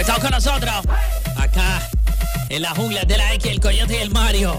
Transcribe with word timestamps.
Conectados 0.00 0.22
con 0.22 0.30
nosotros. 0.30 0.96
Acá, 1.36 1.90
en 2.48 2.62
la 2.62 2.70
jungla 2.70 3.04
de 3.04 3.18
la 3.18 3.34
X, 3.34 3.50
el 3.50 3.60
Coyote 3.60 3.98
y 3.98 3.98
el 3.98 4.10
Mario. 4.10 4.58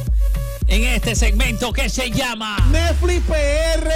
En 0.68 0.84
este 0.84 1.16
segmento 1.16 1.74
que 1.74 1.90
se 1.90 2.12
llama 2.12 2.58
Netflix 2.70 3.24
PR. 3.26 3.90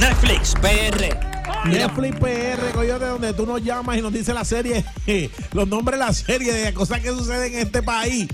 Netflix 0.00 0.54
PR. 0.62 1.68
Netflix 1.68 2.16
PR, 2.16 2.72
coyote, 2.72 3.04
donde 3.04 3.34
tú 3.34 3.44
nos 3.44 3.62
llamas 3.62 3.98
y 3.98 4.00
nos 4.00 4.14
dices 4.14 4.34
la 4.34 4.46
serie, 4.46 4.82
los 5.52 5.68
nombres 5.68 5.98
de 5.98 6.06
la 6.06 6.14
serie, 6.14 6.50
de 6.50 6.72
cosas 6.72 7.00
que 7.00 7.10
suceden 7.10 7.52
en 7.52 7.66
este 7.66 7.82
país. 7.82 8.28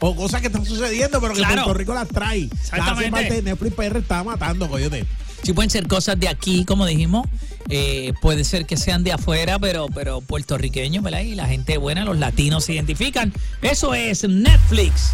O 0.00 0.14
cosas 0.14 0.42
que 0.42 0.48
están 0.48 0.66
sucediendo, 0.66 1.22
pero 1.22 1.32
que 1.32 1.38
Claro. 1.38 1.54
Puerto 1.54 1.72
Rico 1.72 1.94
las 1.94 2.08
trae. 2.08 2.50
Exactamente. 2.52 3.10
parte 3.10 3.34
de 3.34 3.42
Netflix 3.42 3.74
PR 3.74 3.96
está 3.96 4.22
matando, 4.24 4.68
coyote. 4.68 5.06
Sí 5.42 5.54
pueden 5.54 5.70
ser 5.70 5.86
cosas 5.86 6.20
de 6.20 6.28
aquí, 6.28 6.66
como 6.66 6.84
dijimos. 6.84 7.26
Eh, 7.68 8.12
puede 8.20 8.44
ser 8.44 8.66
que 8.66 8.76
sean 8.76 9.02
de 9.04 9.12
afuera, 9.12 9.58
pero, 9.58 9.86
pero 9.94 10.20
puertorriqueños, 10.20 11.02
¿verdad? 11.02 11.20
Y 11.20 11.34
la 11.34 11.46
gente 11.46 11.78
buena, 11.78 12.04
los 12.04 12.18
latinos 12.18 12.64
se 12.64 12.74
identifican. 12.74 13.32
Eso 13.62 13.94
es 13.94 14.28
Netflix 14.28 15.12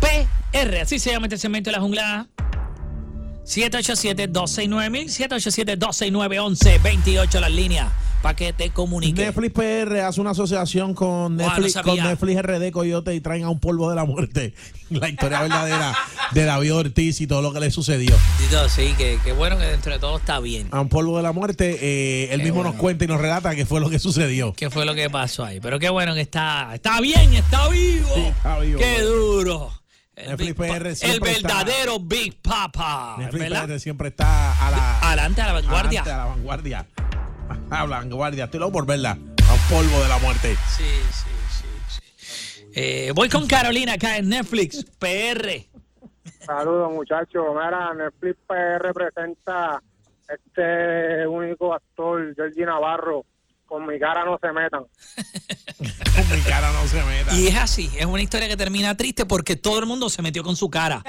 PR. 0.00 0.80
Así 0.82 0.98
se 0.98 1.12
llama 1.12 1.26
este 1.26 1.38
segmento 1.38 1.70
de 1.70 1.76
la 1.76 1.82
jungla. 1.82 2.26
787-269-1000, 3.44 5.78
787-269-1128 5.78 7.40
las 7.40 7.52
líneas 7.52 7.92
para 8.26 8.34
que 8.34 8.52
te 8.52 8.70
comunique. 8.70 9.24
Netflix 9.24 9.52
PR 9.52 10.00
hace 10.00 10.20
una 10.20 10.30
asociación 10.30 10.94
con 10.94 11.36
Wow, 11.36 11.46
Netflix, 11.46 11.76
no 11.76 11.82
con. 11.84 11.96
Netflix 11.96 12.42
RD 12.42 12.70
Coyote 12.72 13.14
y 13.14 13.20
traen 13.20 13.44
a 13.44 13.50
un 13.50 13.60
polvo 13.60 13.88
de 13.88 13.94
la 13.94 14.04
muerte. 14.04 14.52
La 14.90 15.08
historia 15.08 15.42
verdadera 15.42 15.94
de 16.32 16.44
David 16.44 16.74
Ortiz 16.74 17.20
y 17.20 17.28
todo 17.28 17.40
lo 17.42 17.52
que 17.52 17.60
le 17.60 17.70
sucedió. 17.70 18.16
Sí, 18.68 18.94
que, 18.98 19.20
que 19.24 19.32
bueno 19.32 19.56
que 19.58 19.64
dentro 19.64 19.92
de 19.92 20.00
todo 20.00 20.16
está 20.16 20.40
bien. 20.40 20.66
A 20.72 20.80
un 20.80 20.88
polvo 20.88 21.16
de 21.18 21.22
la 21.22 21.30
muerte, 21.30 21.78
eh, 21.80 22.24
él 22.32 22.38
Qué 22.40 22.44
mismo 22.46 22.56
bueno. 22.62 22.70
nos 22.72 22.80
cuenta 22.80 23.04
y 23.04 23.08
nos 23.08 23.20
relata 23.20 23.54
qué 23.54 23.64
fue 23.64 23.78
lo 23.80 23.90
que 23.90 24.00
sucedió. 24.00 24.52
¿Qué 24.54 24.70
fue 24.70 24.84
lo 24.84 24.94
que 24.96 25.08
pasó 25.08 25.44
ahí? 25.44 25.60
Pero 25.60 25.78
qué 25.78 25.88
bueno 25.88 26.14
que 26.14 26.20
está, 26.20 26.70
está 26.74 27.00
bien, 27.00 27.32
está 27.34 27.68
vivo. 27.68 28.08
Sí, 28.14 28.22
está 28.22 28.58
vivo. 28.58 28.78
Qué 28.80 29.02
duro. 29.02 29.72
El, 30.16 30.30
Netflix 30.30 30.54
PR 30.54 30.86
el 30.88 30.96
siempre 30.96 31.32
está- 31.32 31.62
verdadero 31.62 32.00
Big 32.00 32.40
Papa. 32.42 33.16
Netflix 33.18 33.40
¿verdad? 33.50 33.66
PR 33.68 33.78
siempre 33.80 34.08
está 34.08 34.66
a 34.66 34.70
la, 34.72 34.98
Adelante 35.00 35.42
a 35.42 35.46
la 35.46 35.52
vanguardia. 35.52 36.00
adelante, 36.00 36.10
a 36.10 36.16
la 36.16 36.24
vanguardia. 36.24 36.86
A 37.70 37.86
la 37.86 37.98
vanguardia. 37.98 38.44
Estoy 38.44 38.60
loco 38.60 38.72
por 38.72 38.86
verla. 38.86 39.10
A 39.12 39.52
un 39.52 39.60
polvo 39.68 40.02
de 40.02 40.08
la 40.08 40.18
muerte. 40.18 40.56
Sí, 40.76 40.84
sí, 41.10 41.30
sí, 41.88 42.00
sí. 42.26 42.64
Eh, 42.74 43.12
voy 43.14 43.28
con 43.28 43.46
Carolina 43.46 43.94
acá 43.94 44.18
en 44.18 44.28
Netflix, 44.28 44.84
PR. 44.98 45.66
Saludos 46.44 46.92
muchachos. 46.92 47.44
Mira, 47.54 47.92
Netflix 47.94 48.36
PR 48.46 48.92
presenta 48.92 49.82
este 50.28 51.26
único 51.26 51.74
actor, 51.74 52.34
Georgie 52.34 52.64
Navarro, 52.64 53.24
con 53.64 53.86
mi 53.86 53.98
cara 53.98 54.24
no 54.24 54.38
se 54.40 54.52
metan. 54.52 54.84
Con 56.16 56.34
mi 56.34 56.40
cara 56.42 56.72
no 56.72 56.86
se 56.86 57.02
meta. 57.02 57.34
Y 57.34 57.48
es 57.48 57.56
así, 57.56 57.90
es 57.98 58.06
una 58.06 58.22
historia 58.22 58.48
que 58.48 58.56
termina 58.56 58.96
triste 58.96 59.26
porque 59.26 59.54
todo 59.54 59.80
el 59.80 59.86
mundo 59.86 60.08
se 60.08 60.22
metió 60.22 60.42
con 60.42 60.56
su 60.56 60.70
cara. 60.70 61.02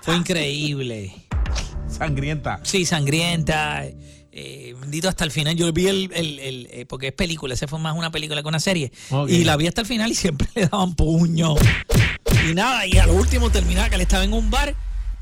Fue 0.00 0.16
increíble. 0.16 1.14
Sangrienta. 1.86 2.58
Sí, 2.64 2.84
sangrienta. 2.84 3.84
Eh, 4.40 4.74
bendito 4.80 5.08
hasta 5.08 5.24
el 5.24 5.32
final. 5.32 5.56
Yo 5.56 5.72
vi 5.72 5.88
el, 5.88 6.10
el- 6.14 6.38
el- 6.38 6.68
eh, 6.70 6.86
porque 6.86 7.08
es 7.08 7.12
película, 7.12 7.54
ese 7.54 7.66
fue 7.66 7.80
más 7.80 7.96
una 7.96 8.12
película 8.12 8.40
que 8.40 8.46
una 8.48 8.60
serie. 8.60 8.92
Y 9.26 9.42
la 9.42 9.56
vi 9.56 9.66
hasta 9.66 9.80
el 9.80 9.86
final 9.88 10.12
y 10.12 10.14
siempre 10.14 10.46
le 10.54 10.66
daban 10.66 10.94
puño. 10.94 11.56
Y 12.48 12.54
nada, 12.54 12.86
y 12.86 12.96
a 12.98 13.06
lo 13.06 13.14
último 13.14 13.50
terminaba 13.50 13.88
que 13.88 13.96
él 13.96 14.00
estaba 14.02 14.22
en 14.22 14.32
un 14.32 14.48
bar 14.48 14.76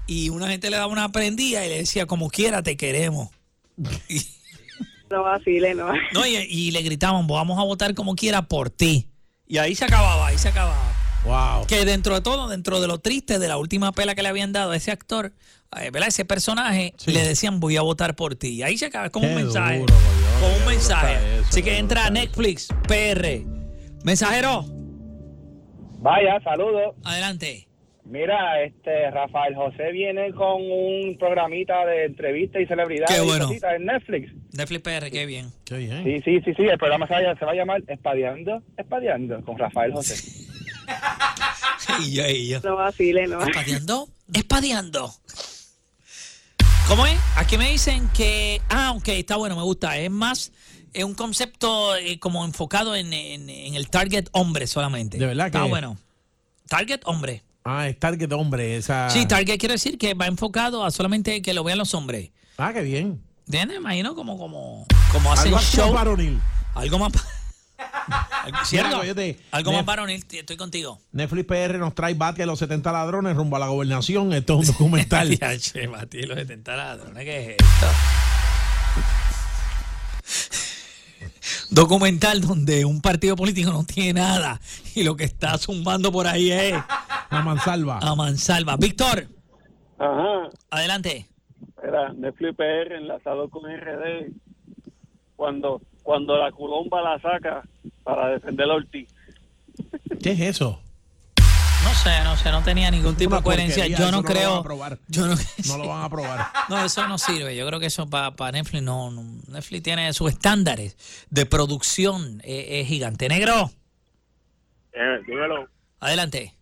y 0.06 0.28
una 0.28 0.48
gente 0.48 0.68
le 0.68 0.76
daba 0.76 0.92
una 0.92 1.10
prendida 1.12 1.64
y 1.64 1.68
le 1.70 1.78
decía, 1.78 2.04
como 2.06 2.28
quiera, 2.28 2.62
te 2.62 2.76
queremos. 2.76 3.30
Y, 4.08 4.20
No 5.10 5.22
vacile, 5.22 5.74
no. 5.74 5.86
no, 6.12 6.26
y, 6.26 6.36
y 6.36 6.70
le 6.72 6.82
gritaban, 6.82 7.26
vamos 7.26 7.58
a 7.58 7.62
votar 7.62 7.94
como 7.94 8.14
quiera 8.16 8.42
por 8.42 8.68
ti. 8.70 9.06
Y 9.46 9.58
ahí 9.58 9.74
se 9.74 9.84
acababa, 9.84 10.26
ahí 10.26 10.36
se 10.36 10.48
acababa. 10.48 10.92
Wow. 11.24 11.66
Que 11.66 11.84
dentro 11.84 12.14
de 12.14 12.20
todo, 12.20 12.48
dentro 12.48 12.80
de 12.80 12.86
lo 12.86 12.98
triste 12.98 13.38
de 13.38 13.48
la 13.48 13.56
última 13.58 13.92
pela 13.92 14.14
que 14.14 14.22
le 14.22 14.28
habían 14.28 14.52
dado 14.52 14.70
a 14.72 14.76
ese 14.76 14.92
actor, 14.92 15.32
eh, 15.80 15.90
¿verdad? 15.90 16.08
Ese 16.08 16.24
personaje, 16.24 16.94
Sí. 16.98 17.12
le 17.12 17.26
decían 17.26 17.58
voy 17.60 17.76
a 17.76 17.82
votar 17.82 18.14
por 18.14 18.36
ti. 18.36 18.48
Y 18.54 18.62
ahí 18.62 18.78
se 18.78 18.86
acaba, 18.86 19.06
es 19.06 19.12
como 19.12 19.26
Qué 19.26 19.34
un 19.34 19.42
mensaje. 19.42 19.78
duro, 19.80 19.94
como 20.40 20.56
un 20.56 20.66
mensaje. 20.66 21.14
eso, 21.38 21.46
Así 21.48 21.62
que 21.62 21.78
entra 21.78 22.06
a 22.06 22.10
Netflix, 22.10 22.68
PR. 22.86 23.44
Mensajero, 24.04 24.64
Vaya, 25.98 26.40
saludos. 26.44 26.94
adelante. 27.04 27.64
Mira, 28.04 28.62
este 28.62 29.10
Rafael 29.10 29.56
José 29.56 29.90
viene 29.90 30.32
con 30.32 30.62
un 30.62 31.16
programita 31.18 31.84
de 31.86 32.04
entrevistas 32.04 32.62
y 32.62 32.66
celebridades 32.66 33.16
Qué 33.16 33.20
bueno. 33.20 33.50
en 33.50 33.84
Netflix. 33.84 34.32
Netflix 34.52 34.80
PR, 34.82 35.10
qué 35.10 35.26
bien. 35.26 35.50
Qué 35.64 35.76
bien. 35.78 36.04
Sí, 36.04 36.20
sí, 36.24 36.40
sí, 36.44 36.54
sí, 36.56 36.62
el 36.62 36.78
programa 36.78 37.08
se 37.08 37.14
va, 37.14 37.32
a- 37.32 37.36
se 37.36 37.44
va 37.44 37.50
a 37.50 37.54
llamar 37.56 37.82
Espadeando, 37.88 38.62
Espadeando, 38.76 39.44
con 39.44 39.58
Rafael 39.58 39.92
José. 39.92 40.14
Y 42.00 42.12
yo, 42.12 42.26
y 42.28 42.48
yo. 42.48 42.60
No 42.62 42.76
vacile, 42.76 43.26
no. 43.26 43.40
Espadeando, 43.42 44.08
espadeando. 44.32 45.14
¿Cómo 46.88 47.06
es? 47.06 47.18
Aquí 47.36 47.56
me 47.58 47.70
dicen 47.70 48.08
que. 48.14 48.60
Ah, 48.68 48.92
ok, 48.96 49.08
está 49.08 49.36
bueno, 49.36 49.56
me 49.56 49.62
gusta. 49.62 49.96
Es 49.98 50.10
más, 50.10 50.52
es 50.92 51.04
un 51.04 51.14
concepto 51.14 51.96
eh, 51.96 52.18
como 52.18 52.44
enfocado 52.44 52.94
en, 52.94 53.12
en- 53.12 53.48
en 53.50 53.74
el 53.74 53.88
target 53.88 54.26
hombre 54.32 54.66
solamente. 54.66 55.18
¿De 55.18 55.26
verdad 55.26 55.46
Está 55.46 55.62
que- 55.62 55.68
bueno. 55.68 55.96
Target 56.68 57.00
hombre. 57.04 57.42
Ah, 57.64 57.88
es 57.88 57.98
Target 57.98 58.30
hombre. 58.32 58.76
Esa... 58.76 59.10
Sí, 59.10 59.26
target 59.26 59.58
quiere 59.58 59.74
decir 59.74 59.98
que 59.98 60.14
va 60.14 60.26
enfocado 60.26 60.84
a 60.84 60.90
solamente 60.92 61.42
que 61.42 61.54
lo 61.54 61.64
vean 61.64 61.78
los 61.78 61.94
hombres. 61.94 62.30
Ah, 62.58 62.72
qué 62.72 62.82
bien. 62.82 63.20
¿Entiendes? 63.46 63.78
Imagino 63.78 64.14
como, 64.14 64.38
como, 64.38 64.86
como 65.12 65.32
hacen 65.32 65.48
Algo 65.54 65.60
show. 65.60 65.86
más 65.86 65.94
varonil. 65.94 66.40
Algo 66.74 66.98
más. 66.98 67.12
Algo- 68.44 68.58
¿Cierto? 68.64 69.00
Algo 69.50 69.72
más 69.72 69.84
varonil, 69.84 70.24
estoy 70.30 70.56
contigo. 70.56 71.00
Netflix 71.12 71.46
PR 71.46 71.78
nos 71.78 71.94
trae 71.94 72.14
Bati 72.14 72.42
a 72.42 72.46
los 72.46 72.58
70 72.58 72.92
ladrones 72.92 73.36
rumbo 73.36 73.56
a 73.56 73.58
la 73.58 73.66
gobernación. 73.68 74.32
Esto 74.32 74.60
es 74.60 74.68
un 74.68 74.74
documental. 74.74 75.38
Che, 75.60 75.88
Mati, 75.88 76.22
los 76.22 76.36
70 76.38 76.76
ladrones, 76.76 77.24
¿qué 77.24 77.40
es 77.42 77.56
esto? 77.58 77.86
Documental 81.70 82.40
donde 82.40 82.84
un 82.84 83.00
partido 83.00 83.36
político 83.36 83.70
no 83.72 83.84
tiene 83.84 84.14
nada 84.20 84.60
y 84.94 85.02
lo 85.04 85.16
que 85.16 85.24
está 85.24 85.58
zumbando 85.58 86.10
por 86.12 86.26
ahí 86.26 86.50
es 86.50 86.74
La 87.30 87.42
mansalva. 87.42 87.98
a 88.00 88.14
mansalva. 88.14 88.76
Víctor, 88.76 89.26
Ajá, 89.98 90.48
adelante. 90.70 91.26
era 91.82 92.12
Netflix 92.12 92.56
PR 92.56 92.96
enlazado 92.96 93.48
con 93.50 93.62
RD. 93.70 94.32
Cuando, 95.36 95.82
cuando 96.06 96.36
la 96.36 96.52
culomba 96.52 97.02
la 97.02 97.18
saca 97.20 97.62
para 98.04 98.28
defender 98.28 98.70
a 98.70 98.74
Ortiz. 98.74 99.08
¿Qué 100.22 100.30
es 100.30 100.40
eso? 100.40 100.80
No 101.82 101.94
sé, 101.94 102.10
no 102.24 102.36
sé, 102.36 102.50
no 102.52 102.62
tenía 102.62 102.90
ningún 102.92 103.16
tipo 103.16 103.30
Una 103.30 103.38
de 103.38 103.42
coherencia. 103.42 103.86
Yo 103.88 104.06
no 104.06 104.10
no 104.12 104.16
lo 104.18 104.22
creo. 104.24 104.50
van 104.52 104.58
a 104.60 104.62
probar. 104.62 104.98
Yo 105.08 105.26
no, 105.26 105.34
No 105.66 105.78
lo 105.78 105.88
van 105.88 106.02
a 106.04 106.08
probar. 106.08 106.46
No, 106.68 106.84
eso 106.84 107.06
no 107.08 107.18
sirve. 107.18 107.56
Yo 107.56 107.66
creo 107.66 107.80
que 107.80 107.86
eso 107.86 108.08
para 108.08 108.52
Netflix 108.52 108.82
no, 108.84 109.10
no. 109.10 109.22
Netflix 109.48 109.82
tiene 109.82 110.12
sus 110.12 110.30
estándares 110.30 110.96
de 111.30 111.44
producción. 111.46 112.40
eh, 112.44 112.80
Es, 112.82 112.88
gigante. 112.88 113.28
Negro, 113.28 113.70
Eh, 114.92 115.20
dímelo. 115.26 115.68
adelante. 116.00 116.54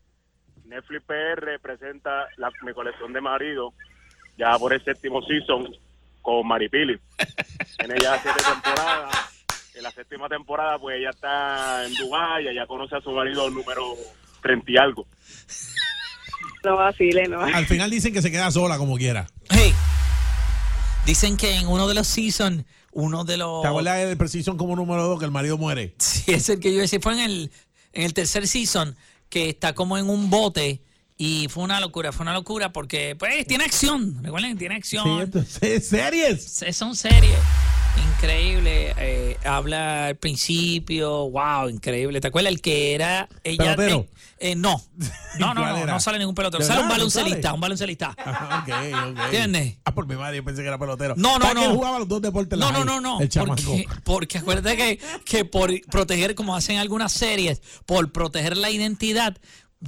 Netflix 0.64 1.02
PR 1.04 1.58
presenta 1.60 2.26
la, 2.38 2.50
mi 2.62 2.72
colección 2.72 3.12
de 3.12 3.20
marido 3.20 3.74
ya 4.38 4.58
por 4.58 4.72
el 4.72 4.82
séptimo 4.84 5.20
season 5.22 5.68
con 6.22 6.46
Maripili. 6.46 6.98
Tiene 7.78 7.94
ya 8.02 8.18
siete 8.22 8.40
temporadas. 8.42 9.14
En 9.74 9.82
la 9.82 9.90
séptima 9.90 10.28
temporada, 10.28 10.78
pues 10.78 10.98
ella 10.98 11.10
está 11.10 11.84
en 11.86 11.94
Dubái, 11.94 12.46
ella 12.46 12.66
conoce 12.66 12.94
a 12.96 13.00
su 13.00 13.10
marido 13.10 13.50
número 13.50 13.94
30 14.42 14.70
y 14.70 14.76
algo. 14.76 15.06
No 16.62 16.76
vacile, 16.76 17.26
no. 17.28 17.40
Al 17.42 17.66
final 17.66 17.90
dicen 17.90 18.12
que 18.12 18.22
se 18.22 18.30
queda 18.30 18.50
sola 18.50 18.78
como 18.78 18.96
quiera. 18.96 19.26
Hey, 19.50 19.72
dicen 21.06 21.36
que 21.36 21.56
en 21.56 21.66
uno 21.66 21.88
de 21.88 21.94
los 21.94 22.06
seasons, 22.06 22.64
uno 22.92 23.24
de 23.24 23.36
los. 23.36 23.62
¿Te 23.62 23.68
acuerdas 23.68 23.98
del 23.98 24.16
Precision 24.16 24.56
como 24.56 24.76
número 24.76 25.02
2 25.08 25.18
que 25.18 25.24
el 25.24 25.30
marido 25.32 25.58
muere? 25.58 25.94
Sí, 25.98 26.22
es 26.32 26.48
el 26.48 26.60
que 26.60 26.72
yo 26.72 26.80
decía. 26.80 27.00
Fue 27.02 27.12
en 27.14 27.18
el, 27.20 27.50
en 27.92 28.02
el 28.04 28.14
tercer 28.14 28.46
season 28.46 28.96
que 29.28 29.48
está 29.50 29.74
como 29.74 29.98
en 29.98 30.08
un 30.08 30.30
bote 30.30 30.80
y 31.18 31.48
fue 31.48 31.64
una 31.64 31.80
locura. 31.80 32.12
Fue 32.12 32.22
una 32.22 32.32
locura 32.32 32.72
porque, 32.72 33.16
pues, 33.18 33.44
tiene 33.46 33.64
acción. 33.64 34.22
Recuerden, 34.22 34.56
tiene 34.56 34.76
acción. 34.76 35.04
Sí, 35.04 35.38
esto 35.38 35.66
es 35.66 35.86
series. 35.88 36.44
Se- 36.44 36.72
Son 36.72 36.94
series. 36.94 37.36
Increíble. 37.96 38.94
eh, 38.96 39.36
habla 39.44 40.06
al 40.06 40.16
principio. 40.16 41.30
Wow, 41.30 41.68
increíble. 41.68 42.20
¿Te 42.20 42.28
acuerdas 42.28 42.52
el 42.52 42.60
que 42.60 42.94
era 42.94 43.28
ella? 43.44 43.76
¿Pelotero? 43.76 43.96
eh, 44.00 44.08
eh, 44.50 44.56
no. 44.56 44.82
No, 45.38 45.54
no, 45.54 45.60
¿Cuál 45.62 45.80
no. 45.80 45.86
No 45.86 46.00
sale 46.00 46.18
ningún 46.18 46.34
pelotero. 46.34 46.62
¿De 46.62 46.68
Sale 46.68 46.82
un 46.82 46.88
baloncelista. 46.88 47.52
Un 47.52 47.60
baloncelista. 47.60 48.14
Ajá, 48.18 48.64
ok, 48.66 49.10
ok. 49.12 49.24
¿Entiendes? 49.26 49.76
Ah, 49.84 49.94
por 49.94 50.06
mi 50.06 50.16
madre, 50.16 50.38
yo 50.38 50.44
pensé 50.44 50.62
que 50.62 50.68
era 50.68 50.78
pelotero. 50.78 51.14
No, 51.16 51.38
no, 51.38 51.46
¿Sabes 51.46 51.54
que 51.54 51.64
no. 51.66 51.70
él 51.70 51.76
jugaba 51.76 51.98
los 51.98 52.08
dos 52.08 52.20
deportes 52.22 52.58
No, 52.58 52.72
no, 52.72 52.84
no, 52.84 53.00
no. 53.00 53.20
El. 53.20 53.28
Porque, 53.28 53.86
porque 54.04 54.38
acuérdate 54.38 54.76
que, 54.76 55.00
que 55.24 55.44
por 55.44 55.70
proteger, 55.90 56.34
como 56.34 56.56
hacen 56.56 56.78
algunas 56.78 57.12
series, 57.12 57.62
por 57.86 58.10
proteger 58.12 58.56
la 58.56 58.70
identidad, 58.70 59.36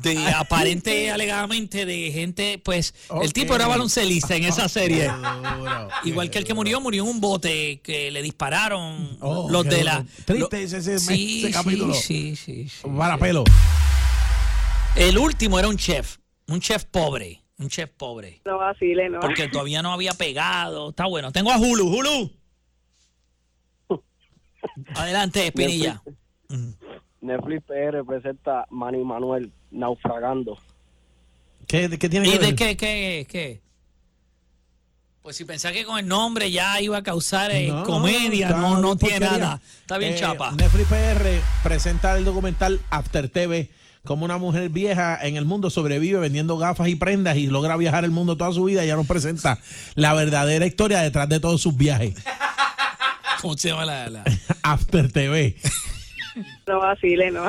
de 0.02 0.28
aparente 0.28 1.10
alegadamente 1.10 1.86
de 1.86 2.12
gente, 2.12 2.60
pues 2.62 2.94
el 3.22 3.32
tipo 3.32 3.54
era 3.54 3.66
baloncelista 3.66 4.36
en 4.36 4.44
esa 4.44 4.68
serie. 4.68 5.08
Duro, 5.08 5.88
Igual 6.04 6.30
que 6.30 6.38
el 6.38 6.44
que 6.44 6.54
murió, 6.54 6.80
murió 6.80 7.02
en 7.04 7.08
un 7.10 7.20
bote 7.20 7.80
que 7.80 8.10
le 8.10 8.22
dispararon 8.22 9.16
Oh, 9.20 9.48
los 9.50 9.64
de 9.64 9.84
la... 9.84 10.04
Triste 10.24 10.56
lo- 10.58 10.64
ese- 10.64 10.76
ese- 10.78 10.98
sí, 10.98 11.44
ese 11.44 11.52
capítulo. 11.52 11.94
Sí, 11.94 12.36
sí, 12.36 12.68
sí. 12.68 12.86
Para 12.96 13.16
pelo. 13.18 13.44
El 14.96 15.16
último 15.18 15.58
era 15.58 15.68
un 15.68 15.76
chef, 15.76 16.18
un 16.48 16.60
chef 16.60 16.84
pobre, 16.84 17.42
un 17.58 17.68
chef 17.68 17.90
pobre. 17.96 18.40
No 18.44 18.58
vacile, 18.58 19.08
no 19.08 19.20
Porque 19.20 19.48
todavía 19.48 19.82
no 19.82 19.92
había 19.92 20.12
pegado. 20.12 20.90
Está 20.90 21.06
bueno. 21.06 21.32
Tengo 21.32 21.50
a 21.52 21.58
Hulu. 21.58 21.86
Hulu. 21.86 22.30
Adelante, 24.94 25.46
Espinilla. 25.46 26.02
Netflix 27.20 27.64
PR 27.64 28.04
presenta 28.06 28.66
Manny 28.70 29.02
Manuel 29.04 29.52
naufragando. 29.76 30.58
¿Qué, 31.66 31.98
qué 31.98 32.08
tiene 32.08 32.28
¿Y 32.28 32.32
que 32.32 32.38
de 32.38 32.46
ver? 32.46 32.54
qué, 32.56 32.76
qué, 32.76 33.26
qué? 33.28 33.60
Pues 35.22 35.36
si 35.36 35.44
pensaba 35.44 35.74
que 35.74 35.84
con 35.84 35.98
el 35.98 36.06
nombre 36.06 36.50
ya 36.52 36.80
iba 36.80 36.98
a 36.98 37.02
causar 37.02 37.50
eh, 37.50 37.66
No, 37.68 37.82
comedia, 37.82 38.50
no, 38.50 38.78
no 38.78 38.96
tiene 38.96 39.18
nada. 39.20 39.60
Está 39.80 39.98
bien 39.98 40.12
Eh, 40.12 40.16
chapa. 40.20 40.52
Netflix 40.52 40.86
PR 40.88 41.40
presenta 41.64 42.16
el 42.16 42.24
documental 42.24 42.80
After 42.90 43.28
TV 43.28 43.68
como 44.04 44.24
una 44.24 44.38
mujer 44.38 44.68
vieja 44.68 45.18
en 45.20 45.34
el 45.36 45.44
mundo 45.44 45.68
sobrevive 45.68 46.20
vendiendo 46.20 46.56
gafas 46.58 46.86
y 46.86 46.94
prendas 46.94 47.36
y 47.38 47.48
logra 47.48 47.76
viajar 47.76 48.04
el 48.04 48.12
mundo 48.12 48.36
toda 48.36 48.52
su 48.52 48.62
vida 48.62 48.84
y 48.84 48.86
ya 48.86 48.94
nos 48.94 49.08
presenta 49.08 49.58
la 49.96 50.14
verdadera 50.14 50.64
historia 50.64 51.00
detrás 51.00 51.28
de 51.28 51.40
todos 51.40 51.60
sus 51.60 51.76
viajes. 51.76 52.14
¿Cómo 53.42 53.56
se 53.56 53.70
llama 53.70 53.84
la, 53.84 54.08
la? 54.08 54.24
After 54.62 55.10
TV. 55.10 55.56
No 56.68 56.78
vacile, 56.78 57.32
no 57.32 57.48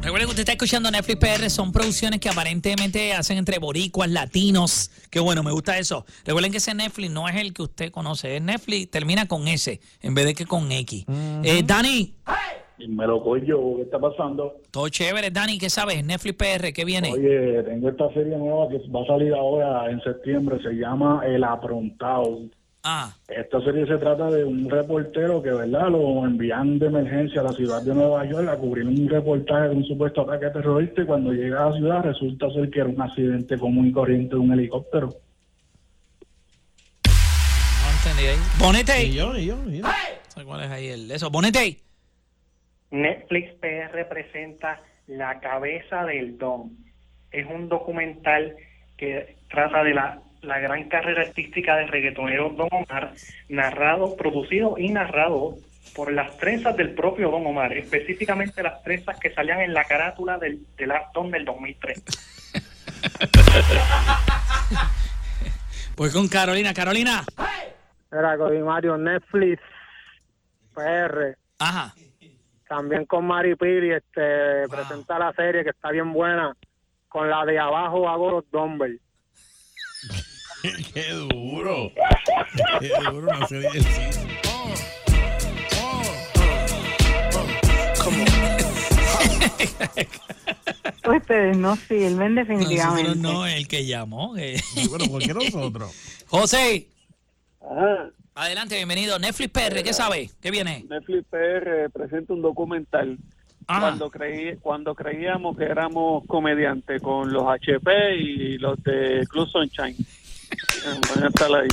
Recuerden 0.00 0.26
que 0.28 0.30
usted 0.30 0.40
está 0.40 0.52
escuchando 0.52 0.90
Netflix 0.90 1.18
PR, 1.18 1.50
son 1.50 1.72
producciones 1.72 2.20
que 2.20 2.28
aparentemente 2.28 3.12
hacen 3.12 3.36
entre 3.36 3.58
boricuas, 3.58 4.08
latinos. 4.10 4.90
Qué 5.10 5.20
bueno, 5.20 5.42
me 5.42 5.50
gusta 5.50 5.76
eso. 5.78 6.06
Recuerden 6.24 6.50
que 6.52 6.58
ese 6.58 6.72
Netflix 6.74 7.10
no 7.10 7.28
es 7.28 7.36
el 7.36 7.52
que 7.52 7.62
usted 7.62 7.90
conoce, 7.90 8.36
es 8.36 8.42
Netflix, 8.42 8.90
termina 8.90 9.26
con 9.26 9.46
S 9.48 9.80
en 10.00 10.14
vez 10.14 10.24
de 10.24 10.34
que 10.34 10.46
con 10.46 10.70
X. 10.70 11.04
Eh, 11.42 11.62
Dani, 11.66 12.14
Me 12.88 13.06
lo 13.06 13.22
coño, 13.22 13.76
¿qué 13.76 13.82
está 13.82 13.98
pasando? 13.98 14.54
todo 14.70 14.88
chévere. 14.88 15.30
Dani, 15.30 15.58
¿qué 15.58 15.68
sabes? 15.68 16.02
Netflix 16.04 16.36
PR, 16.36 16.72
¿qué 16.72 16.84
viene? 16.84 17.12
Oye, 17.12 17.62
tengo 17.64 17.88
esta 17.90 18.08
serie 18.14 18.38
nueva 18.38 18.68
que 18.68 18.78
va 18.88 19.02
a 19.02 19.06
salir 19.06 19.34
ahora 19.34 19.90
en 19.90 20.00
septiembre, 20.02 20.58
se 20.62 20.70
llama 20.74 21.22
El 21.26 21.42
Aprontado. 21.44 22.42
Ah, 22.84 23.12
Esta 23.28 23.60
serie 23.60 23.86
se 23.86 23.98
trata 23.98 24.30
de 24.30 24.44
un 24.44 24.70
reportero 24.70 25.42
que, 25.42 25.50
¿verdad?, 25.50 25.90
lo 25.90 26.24
envían 26.24 26.78
de 26.78 26.86
emergencia 26.86 27.40
a 27.40 27.44
la 27.44 27.52
ciudad 27.52 27.82
de 27.82 27.94
Nueva 27.94 28.24
York 28.24 28.48
a 28.48 28.56
cubrir 28.56 28.86
un 28.86 29.08
reportaje 29.08 29.68
de 29.68 29.74
un 29.74 29.84
supuesto 29.84 30.22
ataque 30.22 30.50
terrorista 30.50 31.02
y 31.02 31.06
cuando 31.06 31.32
llega 31.32 31.64
a 31.64 31.70
la 31.70 31.76
ciudad 31.76 32.02
resulta 32.04 32.48
ser 32.50 32.70
que 32.70 32.80
era 32.80 32.88
un 32.88 33.02
accidente 33.02 33.58
común 33.58 33.88
y 33.88 33.92
corriente 33.92 34.36
de 34.36 34.40
un 34.40 34.52
helicóptero. 34.52 35.08
no 37.04 37.90
entendí 37.90 38.26
ahí. 38.26 38.38
Bonete. 38.58 39.04
Y 39.04 39.14
yo, 39.14 39.36
y 39.36 39.46
yo, 39.46 39.56
y 39.68 39.78
yo. 39.78 39.84
¿Sabes 40.28 40.46
¿Cuál 40.46 40.64
es 40.64 40.70
ahí 40.70 40.86
el 40.88 41.10
eso? 41.10 41.30
Bonete. 41.30 41.78
Netflix 42.90 43.52
PR 43.60 44.08
presenta 44.08 44.80
La 45.08 45.40
cabeza 45.40 46.04
del 46.04 46.38
Don. 46.38 46.70
Es 47.32 47.46
un 47.46 47.68
documental 47.68 48.56
que 48.96 49.36
trata 49.50 49.82
de 49.84 49.94
la, 49.94 50.22
la 50.42 50.58
gran 50.58 50.88
carrera 50.88 51.22
artística 51.22 51.76
del 51.76 51.88
reggaetonero 51.88 52.50
Don 52.50 52.68
Omar, 52.70 53.12
narrado, 53.48 54.16
producido 54.16 54.76
y 54.78 54.88
narrado 54.90 55.56
por 55.94 56.12
las 56.12 56.36
trenzas 56.38 56.76
del 56.76 56.94
propio 56.94 57.30
Don 57.30 57.46
Omar, 57.46 57.72
específicamente 57.72 58.62
las 58.62 58.82
trenzas 58.82 59.18
que 59.18 59.32
salían 59.32 59.60
en 59.60 59.74
la 59.74 59.84
carátula 59.84 60.38
del, 60.38 60.60
del 60.76 60.92
Don 61.14 61.30
del 61.30 61.44
2003. 61.44 62.04
Pues 65.98 66.12
con 66.12 66.28
Carolina. 66.28 66.72
Carolina. 66.72 67.24
Era 68.12 68.38
Cody 68.38 68.60
Mario 68.60 68.96
Netflix 68.96 69.60
PR. 70.72 71.36
Ajá. 71.58 71.92
También 72.68 73.04
con 73.06 73.26
Mari 73.26 73.56
Pili 73.56 73.92
este, 73.92 74.68
presenta 74.68 75.18
la 75.18 75.32
serie 75.32 75.64
que 75.64 75.70
está 75.70 75.90
bien 75.90 76.12
buena. 76.12 76.54
Con 77.08 77.28
la 77.28 77.44
de 77.44 77.58
abajo 77.58 78.08
hago 78.08 78.30
los 78.30 78.50
dumbbells. 78.52 79.00
Qué 80.94 81.12
duro. 81.12 81.92
Qué 82.80 82.90
duro 83.10 83.46
serie 83.48 83.70
de 83.70 83.82
cine. 83.82 84.38
Ustedes 91.08 91.56
no 91.56 91.76
sirven 91.76 92.34
definitivamente. 92.34 93.02
Nosotros 93.10 93.16
no, 93.16 93.46
el 93.46 93.66
que 93.68 93.86
llamó. 93.86 94.36
eh. 94.36 94.60
Bueno, 94.88 95.06
¿por 95.06 95.22
qué 95.22 95.32
nosotros? 95.34 96.24
José. 96.26 96.88
Ah, 97.62 98.08
Adelante, 98.34 98.76
bienvenido. 98.76 99.18
Netflix 99.18 99.50
PR, 99.50 99.82
¿qué 99.82 99.92
sabe? 99.92 100.30
¿Qué 100.40 100.50
viene? 100.50 100.84
Netflix 100.88 101.24
PR 101.28 101.90
presenta 101.92 102.34
un 102.34 102.42
documental. 102.42 103.18
Ajá. 103.66 103.80
Cuando, 103.80 104.10
creí, 104.10 104.56
cuando 104.58 104.94
creíamos 104.94 105.56
que 105.56 105.64
éramos 105.64 106.24
comediantes 106.26 107.02
con 107.02 107.30
los 107.32 107.44
HP 107.48 108.16
y 108.16 108.58
los 108.58 108.82
de 108.82 109.26
Club 109.28 109.48
Sunshine. 109.48 109.96
Van 111.14 111.24
a 111.24 111.28
estar 111.28 111.50
ahí. 111.54 111.68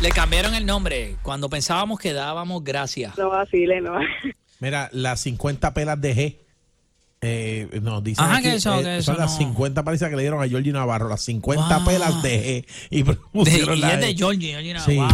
Le 0.00 0.10
cambiaron 0.10 0.54
el 0.54 0.66
nombre 0.66 1.16
cuando 1.22 1.48
pensábamos 1.48 1.98
que 1.98 2.12
dábamos 2.12 2.62
gracias. 2.62 3.16
No 3.16 3.30
vacile, 3.30 3.80
no 3.80 3.98
Mira, 4.60 4.88
las 4.92 5.20
50 5.20 5.72
pelas 5.74 6.00
de 6.00 6.14
G. 6.16 6.36
Eh, 7.22 7.80
no, 7.82 8.02
dicen 8.02 8.24
Ajá, 8.24 8.36
aquí, 8.36 8.42
que 8.50 8.54
eso, 8.56 8.78
eh, 8.80 8.96
que 8.98 9.02
son 9.02 9.16
las 9.16 9.32
no. 9.32 9.38
50 9.38 9.82
palizas 9.84 10.10
que 10.10 10.16
le 10.16 10.22
dieron 10.22 10.42
a 10.42 10.46
Georgie 10.48 10.70
Navarro, 10.72 11.08
las 11.08 11.22
50 11.22 11.78
Wow. 11.78 11.86
pelas 11.86 12.22
de 12.22 12.64
G. 12.64 12.66
Y 12.90 13.02
De, 13.02 13.18
y 13.74 13.76
la 13.80 13.94
es 13.94 14.00
de. 14.00 14.14
Georgie, 14.14 14.50
Georgie 14.50 14.74
Navarro. 14.74 14.92
Sí. 14.92 14.98
Wow. 14.98 15.08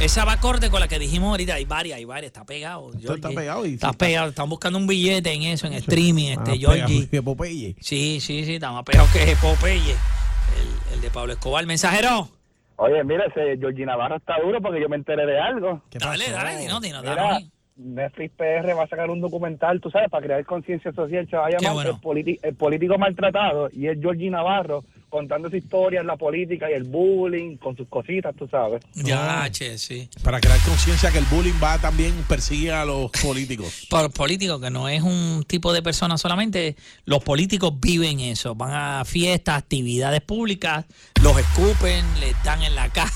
Esa 0.00 0.24
va 0.24 0.32
acorde 0.32 0.70
con 0.70 0.80
la 0.80 0.88
que 0.88 0.98
dijimos 0.98 1.28
ahorita. 1.30 1.54
Hay 1.54 1.66
varias, 1.66 1.98
hay 1.98 2.04
varias. 2.06 2.28
Está 2.32 2.44
pegado. 2.44 2.90
Está 2.94 3.28
pegado 3.28 3.66
y- 3.66 3.74
Está 3.74 3.90
sí, 3.90 3.96
pegado. 3.98 4.28
Están 4.30 4.48
buscando 4.48 4.78
un 4.78 4.86
billete 4.86 5.30
en 5.32 5.42
eso, 5.42 5.66
en 5.66 5.74
streaming, 5.74 6.30
este 6.38 6.56
Georgie. 6.58 7.22
Popeye. 7.22 7.76
Sí, 7.80 8.18
sí, 8.20 8.44
sí. 8.44 8.54
Está 8.54 8.72
más 8.72 8.82
pegado 8.84 9.06
que 9.12 9.36
Popeye. 9.36 9.92
El, 9.92 10.94
el 10.94 11.00
de 11.02 11.10
Pablo 11.10 11.32
Escobar. 11.34 11.66
Mensajero. 11.66 12.28
Oye, 12.76 13.04
mira, 13.04 13.24
ese 13.26 13.58
Georgie 13.58 13.84
Navarro 13.84 14.16
está 14.16 14.40
duro 14.42 14.58
porque 14.62 14.80
yo 14.80 14.88
me 14.88 14.96
enteré 14.96 15.26
de 15.26 15.38
algo. 15.38 15.82
¿Qué 15.90 15.98
Dale, 15.98 16.24
pasó? 16.24 16.36
dale, 16.36 16.56
dinos, 16.58 16.80
Mira, 16.80 17.02
dale. 17.02 17.50
Netflix 17.76 18.34
PR 18.36 18.74
va 18.74 18.84
a 18.84 18.88
sacar 18.88 19.10
un 19.10 19.20
documental, 19.20 19.80
tú 19.82 19.90
sabes, 19.90 20.08
para 20.10 20.24
crear 20.24 20.44
conciencia 20.46 20.90
social. 20.92 21.26
Se 21.28 21.36
va 21.36 21.46
a 21.46 21.50
llamar 21.50 21.74
bueno. 21.74 21.90
el, 21.90 21.96
politi- 22.00 22.38
el 22.42 22.54
político 22.54 22.96
maltratado 22.96 23.68
y 23.70 23.86
es 23.86 23.98
Georgie 24.00 24.30
Navarro 24.30 24.84
contando 25.10 25.50
su 25.50 25.56
historia 25.56 26.00
en 26.00 26.06
la 26.06 26.16
política 26.16 26.70
y 26.70 26.74
el 26.74 26.84
bullying 26.84 27.56
con 27.58 27.76
sus 27.76 27.86
cositas, 27.88 28.34
tú 28.36 28.48
sabes. 28.48 28.80
Ya, 28.94 29.46
che, 29.50 29.76
sí. 29.76 30.08
Para 30.22 30.40
crear 30.40 30.58
conciencia 30.60 31.10
que 31.10 31.18
el 31.18 31.24
bullying 31.26 31.60
va 31.62 31.78
también 31.78 32.14
persigue 32.28 32.72
a 32.72 32.84
los 32.84 33.10
políticos. 33.22 33.86
Por 33.90 34.10
político, 34.12 34.60
que 34.60 34.70
no 34.70 34.88
es 34.88 35.02
un 35.02 35.44
tipo 35.46 35.72
de 35.72 35.82
persona 35.82 36.16
solamente, 36.16 36.76
los 37.04 37.22
políticos 37.22 37.72
viven 37.80 38.20
eso, 38.20 38.54
van 38.54 38.70
a 38.72 39.04
fiestas, 39.04 39.58
actividades 39.58 40.20
públicas, 40.22 40.86
los 41.22 41.36
escupen, 41.38 42.04
les 42.20 42.34
dan 42.44 42.62
en 42.62 42.74
la 42.74 42.88
cara. 42.92 43.10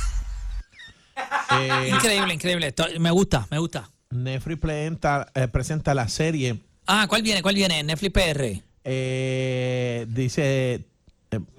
Eh, 1.52 1.90
Increíble, 1.94 2.34
increíble. 2.34 2.66
Esto- 2.68 2.86
me 2.98 3.10
gusta, 3.10 3.46
me 3.50 3.58
gusta. 3.58 3.88
Netflix 4.10 4.60
presenta, 4.60 5.30
eh, 5.34 5.48
presenta 5.48 5.94
la 5.94 6.08
serie. 6.08 6.58
Ah, 6.86 7.06
¿cuál 7.08 7.22
viene? 7.22 7.40
¿Cuál 7.42 7.54
viene? 7.54 7.82
Netflix 7.82 8.12
PR. 8.12 8.62
eh, 8.84 10.06
dice 10.08 10.84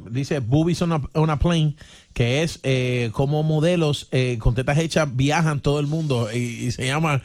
dice 0.09 0.39
Boobies 0.39 0.81
on 0.81 0.93
a, 0.93 1.01
on 1.13 1.29
a 1.29 1.39
Plane, 1.39 1.75
que 2.13 2.43
es 2.43 2.59
eh, 2.63 3.09
como 3.13 3.43
modelos 3.43 4.07
eh, 4.11 4.37
con 4.39 4.55
tetas 4.55 4.77
hechas 4.77 5.15
viajan 5.15 5.59
todo 5.61 5.79
el 5.79 5.87
mundo 5.87 6.29
y, 6.33 6.37
y 6.37 6.71
se 6.71 6.87
llama 6.87 7.21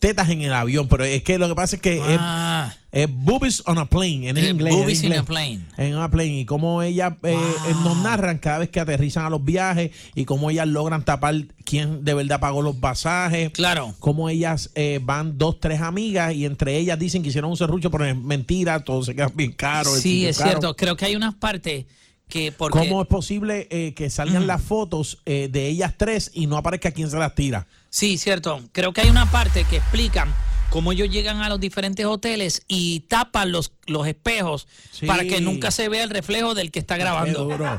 Tetas 0.00 0.28
en 0.30 0.42
el 0.42 0.52
avión. 0.52 0.86
Pero 0.88 1.04
es 1.04 1.22
que 1.22 1.38
lo 1.38 1.48
que 1.48 1.54
pasa 1.54 1.76
es 1.76 1.82
que 1.82 1.96
es- 1.98 2.18
Ah, 2.20 2.72
es, 2.92 3.08
Boobies 3.12 3.62
on 3.66 3.78
a 3.78 3.86
Plane 3.86 4.28
en 4.28 4.36
Eh, 4.36 4.48
inglés. 4.50 4.72
en 4.72 4.78
Boobies 4.80 4.98
in 5.00 5.04
inglés. 5.06 5.20
a 5.20 5.24
Plane. 5.24 5.60
En 5.76 5.94
una 5.96 6.08
plane. 6.10 6.40
Y 6.40 6.44
cómo 6.44 6.82
ellas 6.82 7.14
eh, 7.24 7.32
Wow. 7.34 7.42
eh, 7.70 7.74
nos 7.84 7.96
narran 7.98 8.38
cada 8.38 8.58
vez 8.58 8.68
que 8.70 8.78
aterrizan 8.80 9.24
a 9.26 9.30
los 9.30 9.44
viajes 9.44 9.90
y 10.14 10.24
cómo 10.24 10.50
ellas 10.50 10.68
logran 10.68 11.04
tapar 11.04 11.34
quién 11.64 12.04
de 12.04 12.14
verdad 12.14 12.38
pagó 12.40 12.62
los 12.62 12.76
pasajes. 12.76 13.50
claro. 13.50 13.94
Cómo 13.98 14.28
ellas 14.28 14.70
eh, 14.74 15.00
van 15.02 15.36
dos, 15.36 15.58
tres 15.60 15.80
amigas 15.80 16.32
y 16.34 16.44
entre 16.46 16.76
ellas 16.78 16.98
dicen 16.98 17.22
que 17.22 17.28
hicieron 17.30 17.50
un 17.50 17.56
serrucho, 17.56 17.90
pero 17.90 18.04
es 18.06 18.16
mentira, 18.16 18.84
todo 18.84 19.02
se 19.02 19.14
queda 19.14 19.30
bien 19.34 19.52
caro. 19.52 19.90
Sí, 19.96 20.26
es 20.26 20.38
caro. 20.38 20.50
cierto. 20.50 20.76
Creo 20.76 20.96
que 20.96 21.04
hay 21.06 21.16
unas 21.16 21.34
partes 21.34 21.86
que 22.28 22.52
porque 22.52 22.78
¿Cómo 22.78 23.00
es 23.02 23.08
posible 23.08 23.66
eh, 23.70 23.94
que 23.94 24.10
salgan 24.10 24.46
las 24.46 24.60
fotos 24.62 25.18
eh, 25.24 25.48
de 25.50 25.66
ellas 25.66 25.94
tres 25.96 26.30
y 26.34 26.46
no 26.46 26.56
aparezca 26.58 26.90
quién 26.90 27.10
se 27.10 27.16
las 27.18 27.34
tira? 27.34 27.66
Sí, 27.90 28.18
cierto. 28.18 28.60
Creo 28.72 28.92
que 28.92 29.00
hay 29.02 29.10
una 29.10 29.26
parte 29.30 29.64
que 29.64 29.76
explican 29.76 30.32
cómo 30.70 30.92
ellos 30.92 31.08
llegan 31.10 31.40
a 31.40 31.48
los 31.48 31.58
diferentes 31.60 32.04
hoteles 32.04 32.62
y 32.68 33.00
tapan 33.08 33.50
los, 33.52 33.72
los 33.86 34.06
espejos 34.06 34.68
Sí. 34.90 35.06
para 35.06 35.24
que 35.24 35.40
nunca 35.40 35.70
se 35.70 35.88
vea 35.88 36.04
el 36.04 36.10
reflejo 36.10 36.54
del 36.54 36.70
que 36.70 36.78
está 36.80 36.96
Qué 36.96 37.00
grabando. 37.02 37.44
duro. 37.44 37.78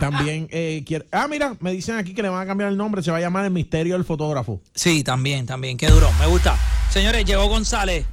También 0.00 0.48
eh, 0.50 0.82
quiere- 0.86 1.06
Ah, 1.12 1.28
mira, 1.28 1.54
me 1.60 1.72
dicen 1.72 1.96
aquí 1.96 2.14
que 2.14 2.22
le 2.22 2.30
van 2.30 2.40
a 2.42 2.46
cambiar 2.46 2.70
el 2.70 2.76
nombre, 2.78 3.02
se 3.02 3.10
va 3.10 3.18
a 3.18 3.20
llamar 3.20 3.44
El 3.44 3.50
Misterio 3.50 3.94
del 3.94 4.04
Fotógrafo. 4.04 4.60
Sí, 4.74 5.04
también, 5.04 5.44
también. 5.46 5.76
Qué 5.76 5.88
duro. 5.88 6.08
Me 6.18 6.26
gusta. 6.26 6.56
Señores, 6.90 7.24
llegó 7.26 7.46
González. 7.48 8.06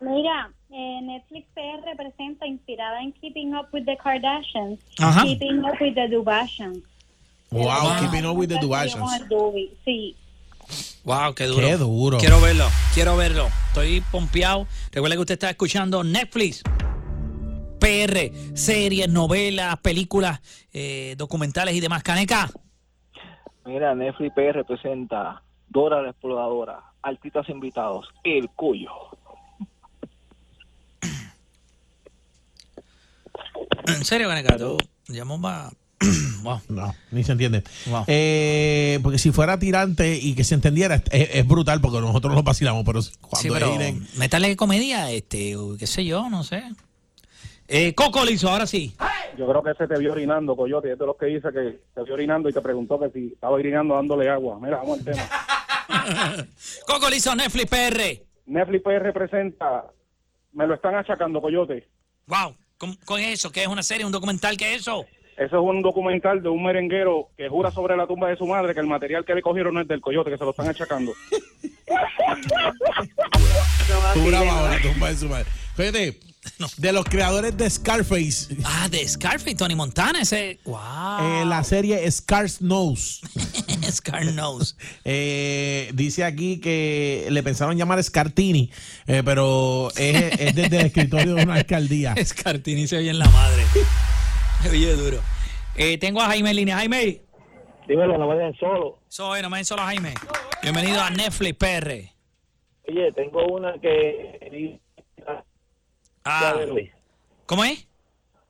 Mira, 0.00 0.50
eh, 0.70 1.00
Netflix 1.02 1.46
PR 1.54 1.96
presenta 1.96 2.46
inspirada 2.46 3.00
en 3.02 3.12
Keeping 3.12 3.54
Up 3.54 3.66
with 3.72 3.84
the 3.84 3.96
Kardashians, 4.02 4.78
Ajá. 4.98 5.22
Keeping 5.24 5.60
Up 5.60 5.74
with 5.80 5.94
the 5.94 6.08
Dubashans. 6.08 6.82
Wow, 7.50 7.98
keeping 7.98 8.24
up 8.24 8.36
with 8.36 8.48
the 8.48 8.56
Dubi, 8.58 9.70
Sí. 9.84 10.16
Wow, 11.04 11.34
qué 11.34 11.46
duro. 11.46 11.66
Qué 11.66 11.76
duro. 11.76 12.18
Quiero 12.18 12.40
verlo, 12.40 12.68
quiero 12.94 13.16
verlo. 13.16 13.48
Estoy 13.68 14.02
pompeado. 14.12 14.68
Recuerda 14.92 15.16
que 15.16 15.20
usted 15.20 15.34
está 15.34 15.50
escuchando 15.50 16.04
Netflix. 16.04 16.62
PR, 17.80 18.30
series, 18.54 19.08
novelas, 19.08 19.78
películas, 19.78 20.40
eh, 20.72 21.14
documentales 21.16 21.74
y 21.74 21.80
demás. 21.80 22.02
Caneca. 22.02 22.50
Mira, 23.64 23.94
Netflix 23.94 24.32
PR 24.34 24.64
presenta 24.64 25.42
Dora 25.68 26.02
la 26.02 26.10
Exploradora, 26.10 26.80
artistas 27.02 27.48
invitados, 27.48 28.06
El 28.22 28.48
Cuyo. 28.50 28.90
En 33.86 34.04
serio, 34.04 34.28
Caneca, 34.28 34.56
tú 34.56 34.76
llamó 35.08 35.40
para. 35.40 35.70
Wow. 36.42 36.60
No, 36.68 36.94
ni 37.10 37.24
se 37.24 37.32
entiende. 37.32 37.62
Wow. 37.86 38.04
Eh, 38.06 38.98
porque 39.02 39.18
si 39.18 39.32
fuera 39.32 39.58
tirante 39.58 40.16
y 40.16 40.34
que 40.34 40.44
se 40.44 40.54
entendiera, 40.54 40.96
es, 41.10 41.28
es 41.34 41.46
brutal 41.46 41.80
porque 41.80 42.00
nosotros 42.00 42.34
nos 42.34 42.44
vacilamos, 42.44 42.84
pero 42.84 43.00
cuando 43.20 43.36
Sí, 43.40 43.48
es 43.48 43.54
pero 43.54 43.74
Irene- 43.74 44.06
métale 44.16 44.56
comedia, 44.56 45.10
este, 45.10 45.56
o 45.56 45.76
qué 45.76 45.86
sé 45.86 46.04
yo, 46.04 46.28
no 46.30 46.42
sé. 46.44 46.62
Eh, 47.68 47.94
Coco 47.94 48.24
Lizo, 48.24 48.48
ahora 48.50 48.66
sí. 48.66 48.94
Yo 49.38 49.46
creo 49.48 49.62
que 49.62 49.70
ese 49.70 49.86
te 49.86 49.96
vio 49.98 50.10
orinando, 50.12 50.56
Coyote. 50.56 50.92
Es 50.92 50.98
de 50.98 51.06
los 51.06 51.16
que 51.16 51.26
dice 51.26 51.48
que 51.52 51.80
te 51.94 52.02
vio 52.02 52.14
orinando 52.14 52.48
y 52.48 52.52
te 52.52 52.60
preguntó 52.60 52.98
que 52.98 53.10
si 53.10 53.28
estaba 53.34 53.52
orinando 53.54 53.94
dándole 53.94 54.28
agua. 54.28 54.58
Mira, 54.60 54.78
vamos 54.78 54.98
al 54.98 55.04
tema. 55.04 55.28
Coco 56.86 57.08
Lizo, 57.08 57.34
Netflix 57.36 57.66
PR. 57.70 58.22
Netflix 58.46 58.82
PR 58.82 59.12
presenta. 59.12 59.84
Me 60.52 60.66
lo 60.66 60.74
están 60.74 60.96
achacando, 60.96 61.40
Coyote. 61.40 61.86
Wow, 62.26 62.56
¿con, 62.76 62.94
con 63.04 63.20
eso? 63.20 63.52
¿Qué 63.52 63.62
es 63.62 63.68
una 63.68 63.82
serie, 63.84 64.04
un 64.04 64.12
documental? 64.12 64.56
¿Qué 64.56 64.74
es 64.74 64.80
eso? 64.82 65.04
Eso 65.40 65.56
es 65.56 65.62
un 65.62 65.80
documental 65.80 66.42
de 66.42 66.50
un 66.50 66.62
merenguero 66.62 67.30
que 67.34 67.48
jura 67.48 67.70
sobre 67.70 67.96
la 67.96 68.06
tumba 68.06 68.28
de 68.28 68.36
su 68.36 68.46
madre 68.46 68.74
que 68.74 68.80
el 68.80 68.86
material 68.86 69.24
que 69.24 69.34
le 69.34 69.40
cogieron 69.40 69.72
no 69.72 69.80
es 69.80 69.88
del 69.88 70.02
Coyote, 70.02 70.30
que 70.30 70.36
se 70.36 70.44
lo 70.44 70.50
están 70.50 70.68
achacando. 70.68 71.12
Tú 74.14 74.26
grabas 74.26 74.52
ahora, 74.52 74.78
tumba 74.82 75.08
de 75.08 75.16
su 75.16 75.28
madre. 75.30 75.46
Fíjate, 75.76 76.20
de 76.76 76.92
los 76.92 77.04
creadores 77.06 77.56
de 77.56 77.70
Scarface, 77.70 78.54
Ah, 78.64 78.88
de 78.90 79.08
Scarface, 79.08 79.54
Tony 79.54 79.74
Montana, 79.74 80.20
ese. 80.20 80.58
Wow. 80.64 80.76
eh, 81.22 81.44
la 81.46 81.64
serie 81.64 82.10
Scars 82.10 82.60
Nose. 82.60 83.20
Scar 83.90 84.26
Nose. 84.26 84.74
Eh, 85.04 85.90
dice 85.94 86.22
aquí 86.24 86.60
que 86.60 87.26
le 87.30 87.42
pensaron 87.42 87.78
llamar 87.78 88.02
Scartini, 88.04 88.70
eh, 89.06 89.22
pero 89.24 89.88
es, 89.96 90.38
es 90.38 90.54
desde 90.54 90.80
el 90.80 90.86
escritorio 90.86 91.34
de 91.34 91.44
una 91.44 91.54
alcaldía. 91.54 92.14
Scartini 92.24 92.86
se 92.86 92.98
oye 92.98 93.08
en 93.10 93.18
la 93.18 93.28
madre. 93.30 93.62
Oye 94.70 94.94
duro. 94.94 95.18
Eh, 95.76 95.96
tengo 95.98 96.20
a 96.20 96.26
Jaime 96.26 96.50
en 96.50 96.56
línea. 96.56 96.76
Jaime. 96.76 97.22
Dímelo, 97.88 98.18
no 98.18 98.26
vayan 98.26 98.54
solo. 98.56 98.98
Soy, 99.08 99.40
no 99.42 99.48
me 99.48 99.56
den 99.56 99.64
solo 99.64 99.82
Jaime. 99.82 100.14
Bienvenido 100.62 101.00
a 101.00 101.10
Netflix 101.10 101.56
PR. 101.56 101.92
Oye, 102.88 103.12
tengo 103.12 103.46
una 103.46 103.72
que... 103.80 104.78
Ah. 106.24 106.54
¿Cómo 107.46 107.64
es? 107.64 107.88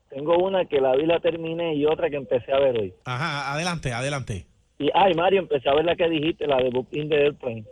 Tengo 0.09 0.37
una 0.37 0.65
que 0.65 0.81
la 0.81 0.95
vi, 0.95 1.05
la 1.05 1.19
terminé 1.21 1.75
y 1.75 1.85
otra 1.85 2.09
que 2.09 2.17
empecé 2.17 2.51
a 2.51 2.59
ver 2.59 2.77
hoy. 2.77 2.93
Ajá, 3.05 3.53
adelante, 3.53 3.93
adelante. 3.93 4.45
Y, 4.77 4.89
ay, 4.93 5.13
Mario, 5.13 5.39
empecé 5.39 5.69
a 5.69 5.75
ver 5.75 5.85
la 5.85 5.95
que 5.95 6.09
dijiste, 6.09 6.45
la 6.47 6.57
de 6.57 6.69
Book 6.69 6.87
in 6.91 7.07
the 7.07 7.15
Airplane. 7.15 7.65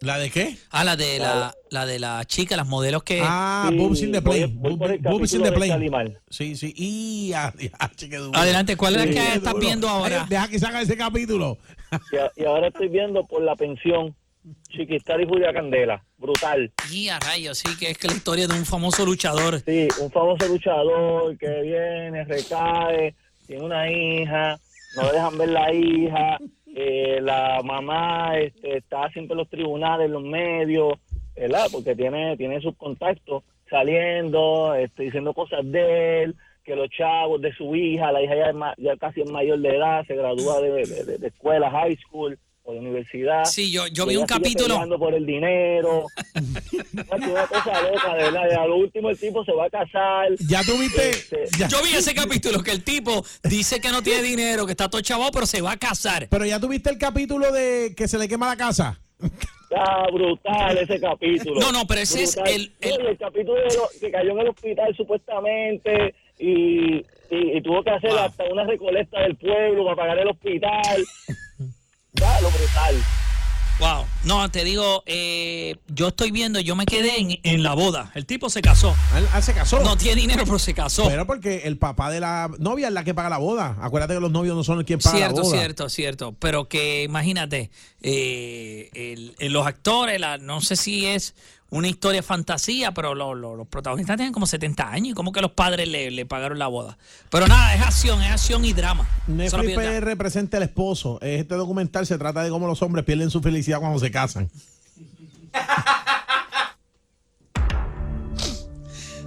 ¿La 0.00 0.18
de 0.18 0.30
qué? 0.30 0.56
Ah, 0.70 0.84
la 0.84 0.96
de 0.96 1.18
la, 1.18 1.54
la 1.70 1.86
de 1.86 1.98
la 1.98 2.24
chica, 2.26 2.56
las 2.56 2.66
modelos 2.66 3.02
que. 3.04 3.20
Ah, 3.22 3.68
Sí, 3.70 3.76
Boobs 3.78 4.02
in 4.02 4.12
the 4.12 4.20
Plane. 4.20 4.46
voy 4.54 4.76
por 4.76 4.90
el 4.90 5.00
Boob- 5.00 5.10
Boobs 5.18 5.32
in 5.32 5.42
the 5.42 5.50
de 5.50 5.56
Plane. 5.56 6.16
Sí, 6.28 6.56
sí. 6.56 6.74
Y, 6.76 7.32
ah, 7.34 7.52
ah. 7.78 7.90
Adelante, 8.34 8.76
¿cuál 8.76 8.96
es 8.96 9.06
la 9.06 9.12
que 9.12 9.34
estás 9.36 9.54
viendo 9.58 9.88
ahora? 9.88 10.22
Ay, 10.22 10.28
Deja 10.28 10.48
que 10.48 10.58
salga 10.58 10.82
ese 10.82 10.96
capítulo. 10.96 11.58
Y 12.36 12.44
ahora 12.44 12.68
estoy 12.68 12.88
viendo 12.88 13.24
por 13.24 13.40
la 13.42 13.54
pensión 13.54 14.14
Chiquistar 14.68 15.20
y 15.20 15.26
Julia 15.26 15.52
Candela. 15.52 16.04
Brutal. 16.18 16.72
Y 16.90 17.08
a 17.08 17.18
rayos, 17.20 17.58
sí, 17.58 17.68
que 17.78 17.90
es 17.90 17.98
que 17.98 18.08
la 18.08 18.14
historia 18.14 18.46
de 18.48 18.54
un 18.58 18.66
famoso 18.66 19.06
luchador. 19.06 19.62
Sí, 19.64 19.88
un 20.00 20.10
famoso 20.10 20.46
luchador 20.48 21.38
que 21.38 21.62
viene, 21.62 22.24
recae, 22.24 23.14
tiene 23.46 23.62
una 23.62 23.90
hija, 23.90 24.58
no 24.96 25.02
le 25.04 25.12
dejan 25.12 25.38
ver 25.38 25.48
la 25.50 25.72
hija, 25.72 26.38
eh, 26.74 27.20
la 27.22 27.60
mamá 27.64 28.36
este, 28.38 28.78
está 28.78 29.08
siempre 29.10 29.34
en 29.34 29.38
los 29.38 29.48
tribunales, 29.48 30.10
los 30.10 30.22
medios, 30.22 30.94
¿verdad? 31.36 31.66
Porque 31.72 31.94
tiene, 31.94 32.36
tiene 32.36 32.60
sus 32.60 32.76
contactos 32.76 33.42
saliendo, 33.70 34.74
este, 34.74 35.04
diciendo 35.04 35.32
cosas 35.34 35.60
de 35.70 36.22
él, 36.24 36.34
que 36.64 36.74
los 36.76 36.88
chavos 36.90 37.40
de 37.42 37.52
su 37.52 37.74
hija, 37.76 38.10
la 38.12 38.22
hija 38.22 38.34
ya, 38.76 38.92
es 38.92 38.98
casi 38.98 39.20
es 39.20 39.30
mayor 39.30 39.58
de 39.60 39.76
edad, 39.76 40.04
se 40.06 40.16
gradúa 40.16 40.60
de- 40.60 40.86
de- 40.86 41.18
de 41.18 41.26
escuela, 41.28 41.70
high 41.70 41.96
school 41.96 42.38
o 42.66 42.72
de 42.72 42.78
universidad. 42.78 43.44
Sí, 43.44 43.70
yo, 43.70 43.86
yo 43.88 44.06
vi 44.06 44.16
un 44.16 44.26
capítulo. 44.26 44.80
por 44.98 45.14
el 45.14 45.24
dinero. 45.26 46.06
Una 46.94 47.46
cosa 47.46 47.82
loca, 47.82 48.14
de 48.14 48.22
verdad. 48.24 48.42
Y 48.50 48.54
a 48.54 48.66
lo 48.66 48.76
último 48.76 49.10
el 49.10 49.18
tipo 49.18 49.44
se 49.44 49.52
va 49.52 49.66
a 49.66 49.70
casar. 49.70 50.28
Ya 50.48 50.62
tuviste. 50.64 51.10
Este, 51.10 51.44
ya- 51.58 51.68
Yo 51.68 51.82
vi 51.82 51.92
ese 51.94 52.14
capítulo 52.14 52.62
que 52.62 52.70
el 52.70 52.82
tipo 52.82 53.22
dice 53.42 53.80
que 53.80 53.90
no 53.90 54.02
tiene 54.02 54.22
dinero, 54.22 54.64
que 54.66 54.72
está 54.72 54.88
todo 54.88 55.00
chavo, 55.02 55.30
pero 55.32 55.46
se 55.46 55.60
va 55.60 55.72
a 55.72 55.76
casar. 55.76 56.26
Pero 56.30 56.44
ya 56.46 56.58
tuviste 56.58 56.90
el 56.90 56.98
capítulo 56.98 57.52
de 57.52 57.94
que 57.96 58.08
se 58.08 58.18
le 58.18 58.28
quema 58.28 58.46
la 58.48 58.56
casa. 58.56 58.98
Está 59.20 60.06
brutal 60.12 60.78
ese 60.78 61.00
capítulo. 61.00 61.60
No, 61.60 61.70
no, 61.72 61.86
pero 61.86 62.00
ese 62.00 62.22
es 62.22 62.36
el- 62.46 62.72
No, 62.82 63.08
el- 63.10 63.18
capítulo 63.18 63.56
de 63.60 63.74
lo- 63.76 63.88
que 64.00 64.10
cayó 64.10 64.30
en 64.32 64.38
el 64.40 64.48
hospital 64.48 64.94
supuestamente 64.96 66.14
y, 66.38 66.96
y, 66.96 67.56
y 67.58 67.62
tuvo 67.62 67.82
que 67.82 67.90
hacer 67.90 68.10
Wow. 68.10 68.18
hasta 68.20 68.44
una 68.44 68.64
recolecta 68.64 69.20
del 69.20 69.36
pueblo 69.36 69.84
para 69.84 69.96
pagar 69.96 70.18
el 70.20 70.28
hospital. 70.28 71.04
Lo 72.44 72.50
brutal. 72.50 73.02
Wow. 73.80 74.04
No, 74.22 74.48
te 74.52 74.62
digo, 74.62 75.02
eh, 75.06 75.76
yo 75.88 76.08
estoy 76.08 76.30
viendo, 76.30 76.60
yo 76.60 76.76
me 76.76 76.86
quedé 76.86 77.18
en, 77.20 77.40
en 77.42 77.62
la 77.64 77.72
boda. 77.74 78.12
El 78.14 78.24
tipo 78.26 78.48
se 78.48 78.62
casó. 78.62 78.94
Él, 79.16 79.26
él 79.34 79.42
se 79.42 79.52
casó. 79.52 79.80
No 79.80 79.96
tiene 79.96 80.20
dinero, 80.20 80.44
pero 80.44 80.58
se 80.60 80.74
casó. 80.74 81.08
Pero 81.08 81.26
porque 81.26 81.62
el 81.64 81.76
papá 81.76 82.10
de 82.10 82.20
la 82.20 82.48
novia 82.58 82.86
es 82.88 82.92
la 82.92 83.02
que 83.02 83.14
paga 83.14 83.30
la 83.30 83.38
boda. 83.38 83.76
Acuérdate 83.80 84.14
que 84.14 84.20
los 84.20 84.30
novios 84.30 84.54
no 84.56 84.62
son 84.62 84.84
quien 84.84 85.00
paga 85.00 85.16
Cierto, 85.16 85.36
la 85.38 85.42
boda. 85.42 85.58
cierto, 85.58 85.88
cierto. 85.88 86.36
Pero 86.38 86.68
que 86.68 87.02
imagínate, 87.02 87.70
eh, 88.00 88.90
el- 88.94 89.34
el- 89.40 89.52
los 89.52 89.66
actores, 89.66 90.20
la- 90.20 90.38
no 90.38 90.60
sé 90.60 90.76
si 90.76 91.06
es 91.06 91.34
una 91.70 91.88
historia 91.88 92.22
fantasía, 92.22 92.92
pero 92.92 93.14
lo- 93.14 93.34
lo- 93.34 93.56
los 93.56 93.66
protagonistas 93.66 94.16
tienen 94.16 94.32
como 94.32 94.46
70 94.46 94.90
años 94.90 95.08
y 95.12 95.14
como 95.14 95.32
que 95.32 95.40
los 95.40 95.50
padres 95.52 95.88
le, 95.88 96.10
le 96.10 96.24
pagaron 96.26 96.58
la 96.58 96.68
boda. 96.68 96.96
Pero 97.30 97.46
nada, 97.48 97.74
es 97.74 97.82
acción, 97.82 98.22
es 98.22 98.30
acción 98.30 98.64
y 98.64 98.72
drama. 98.72 99.08
Netflix. 99.26 99.74
PR 99.76 100.16
presenta 100.16 100.56
el 100.58 100.62
esposo. 100.64 101.18
Este 101.20 101.54
documental 101.56 102.06
se 102.06 102.16
trata 102.18 102.42
de 102.44 102.50
cómo 102.50 102.66
los 102.66 102.80
hombres 102.82 103.04
pierden 103.04 103.30
su 103.30 103.40
felicidad 103.40 103.80
cuando 103.80 103.98
se 103.98 104.10
casan. 104.10 104.48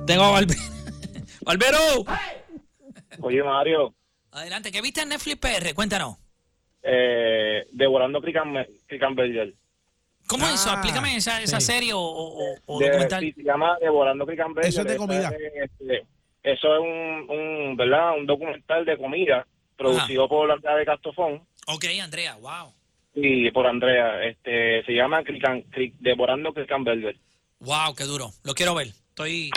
Tengo 0.05 0.23
a 0.23 0.31
Barbero. 0.31 0.61
Barbero. 1.41 1.77
Oye, 3.21 3.43
Mario, 3.43 3.93
Adelante, 4.31 4.71
¿qué 4.71 4.81
viste 4.81 5.01
en 5.01 5.09
Netflix 5.09 5.37
PR? 5.37 5.73
Cuéntanos. 5.73 6.17
eh, 6.83 7.65
devorando 7.71 8.21
Cricanberger. 8.21 9.55
¿Cómo 10.27 10.45
es 10.47 10.55
eso? 10.55 10.69
Ah, 10.69 10.73
Explícame 10.73 11.15
esa, 11.15 11.41
esa 11.41 11.59
sí. 11.59 11.65
serie 11.67 11.93
o, 11.93 11.99
o- 11.99 12.55
o 12.65 12.79
De- 12.79 12.87
documental. 12.87 13.21
sí, 13.21 13.31
se 13.33 13.43
llama 13.43 13.77
Devorando 13.79 14.25
Cricanberger. 14.25 14.69
Eso 14.69 14.81
es 14.81 14.87
de 14.87 14.97
comida. 14.97 15.31
Este, 15.63 16.05
eso 16.43 16.75
es 16.75 16.79
un, 16.81 17.29
un, 17.29 17.77
¿verdad? 17.77 18.17
un 18.17 18.25
documental 18.25 18.85
de 18.85 18.97
comida 18.97 19.45
producido 19.77 20.27
por 20.27 20.51
Andrea 20.51 20.75
de 20.75 20.85
Castofón 20.85 21.41
Ok, 21.67 21.85
Andrea, 22.01 22.35
wow. 22.41 22.73
y 23.13 23.51
por 23.51 23.67
Andrea. 23.67 24.23
Este, 24.23 24.83
se 24.85 24.91
llama 24.93 25.23
Crican, 25.23 25.63
Cri- 25.71 25.93
Devorando. 25.99 26.53
Wow, 27.59 27.95
qué 27.95 28.03
duro. 28.05 28.29
Lo 28.43 28.53
quiero 28.53 28.73
ver. 28.75 28.87
Estoy. 28.87 29.49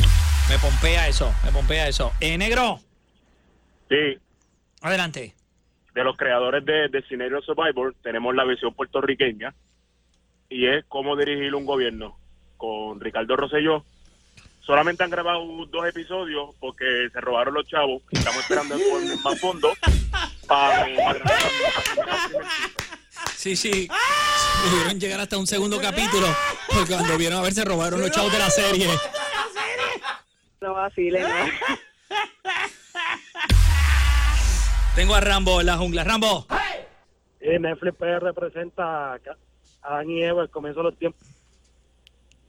Me 0.49 0.59
pompea 0.59 1.07
eso, 1.09 1.33
me 1.45 1.53
pompea 1.53 1.87
eso. 1.89 2.13
Eh, 2.21 2.37
negro, 2.39 2.81
Sí, 3.89 4.19
adelante. 4.83 5.35
de 5.95 6.05
los 6.05 6.17
creadores 6.17 6.65
de, 6.65 6.89
de 6.89 7.03
Scenario 7.09 7.41
Survivor 7.43 7.95
tenemos 8.03 8.35
la 8.35 8.45
versión 8.45 8.73
puertorriqueña 8.75 9.55
y 10.51 10.67
es 10.67 10.85
cómo 10.89 11.17
dirigir 11.17 11.55
un 11.55 11.65
gobierno 11.65 12.19
con 12.57 13.01
Ricardo 13.01 13.37
Rosselló. 13.37 13.85
Solamente 14.61 15.03
han 15.03 15.11
grabado 15.11 15.43
dos 15.67 15.89
episodios 15.89 16.51
porque 16.61 17.09
se 17.11 17.21
robaron 17.21 17.55
los 17.55 17.67
chavos 17.67 18.03
y 18.11 18.19
estamos 18.19 18.41
esperando 18.41 18.75
el 18.75 19.19
más 19.21 19.41
fondo 19.41 19.73
para. 20.47 20.87
Sí, 23.37 23.57
sí. 23.57 23.89
Pudieron 24.69 25.01
llegar 25.01 25.21
hasta 25.21 25.39
un 25.39 25.47
segundo 25.47 25.81
capítulo 25.81 26.27
porque 26.69 26.93
cuando 26.93 27.17
vieron 27.17 27.39
a 27.39 27.43
ver 27.43 27.55
se 27.55 27.65
robaron 27.65 28.01
los 28.01 28.11
chavos 28.11 28.33
de 28.33 28.39
la 28.39 28.51
serie. 28.51 28.89
No 30.61 30.75
vacile, 30.75 31.23
no. 31.23 31.29
Tengo 34.95 35.15
a 35.15 35.21
Rambo 35.21 35.61
en 35.61 35.67
la 35.67 35.79
jungla. 35.79 36.05
Rambo. 36.05 36.47
Y 37.41 37.59
Netflix 37.59 37.97
PR 37.97 38.35
presenta 38.35 39.15
a 39.15 39.19
Adán 39.83 40.11
y 40.11 40.23
Eva, 40.23 40.43
el 40.43 40.51
comienzo 40.51 40.81
de 40.81 40.85
los 40.91 40.99
tiempos. 40.99 41.21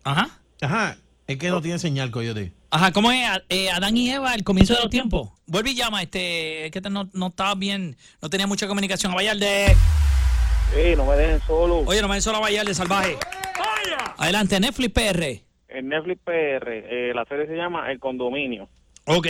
Ajá. 0.04 0.28
Ajá. 0.62 0.98
Es 1.28 1.38
que 1.38 1.50
no 1.50 1.62
tiene 1.62 1.80
señal, 1.80 2.12
coyote. 2.12 2.52
Ajá, 2.72 2.92
¿cómo 2.92 3.12
es? 3.12 3.26
Eh, 3.50 3.70
Adán 3.70 3.96
y 3.98 4.10
Eva, 4.10 4.34
el 4.34 4.44
comienzo 4.44 4.74
de 4.74 4.82
los 4.82 4.90
tiempos. 4.90 5.30
Vuelve 5.46 5.72
y 5.72 5.76
llama, 5.76 6.02
este, 6.02 6.66
es 6.66 6.72
que 6.72 6.82
te- 6.82 6.90
no, 6.90 7.10
no 7.14 7.28
estaba 7.28 7.56
bien, 7.56 7.96
no 8.22 8.30
tenía 8.30 8.48
mucha 8.48 8.68
comunicación. 8.68 9.12
A 9.12 9.16
Vallarde. 9.16 9.76
Sí, 10.74 10.96
no 10.96 11.06
me 11.06 11.16
dejen 11.16 11.42
solo. 11.42 11.80
Oye, 11.80 12.02
no 12.02 12.08
me 12.08 12.20
solo 12.22 12.38
a 12.38 12.42
Vallarde, 12.42 12.74
salvaje. 12.74 13.18
Adelante, 14.18 14.60
Netflix 14.60 14.94
PR. 14.94 15.42
En 15.70 15.88
Netflix 15.90 16.22
PR, 16.24 16.68
eh, 16.70 17.12
la 17.14 17.26
serie 17.26 17.48
se 17.48 17.56
llama 17.56 17.92
El 17.92 18.00
Condominio. 18.00 18.68
Ok. 19.06 19.28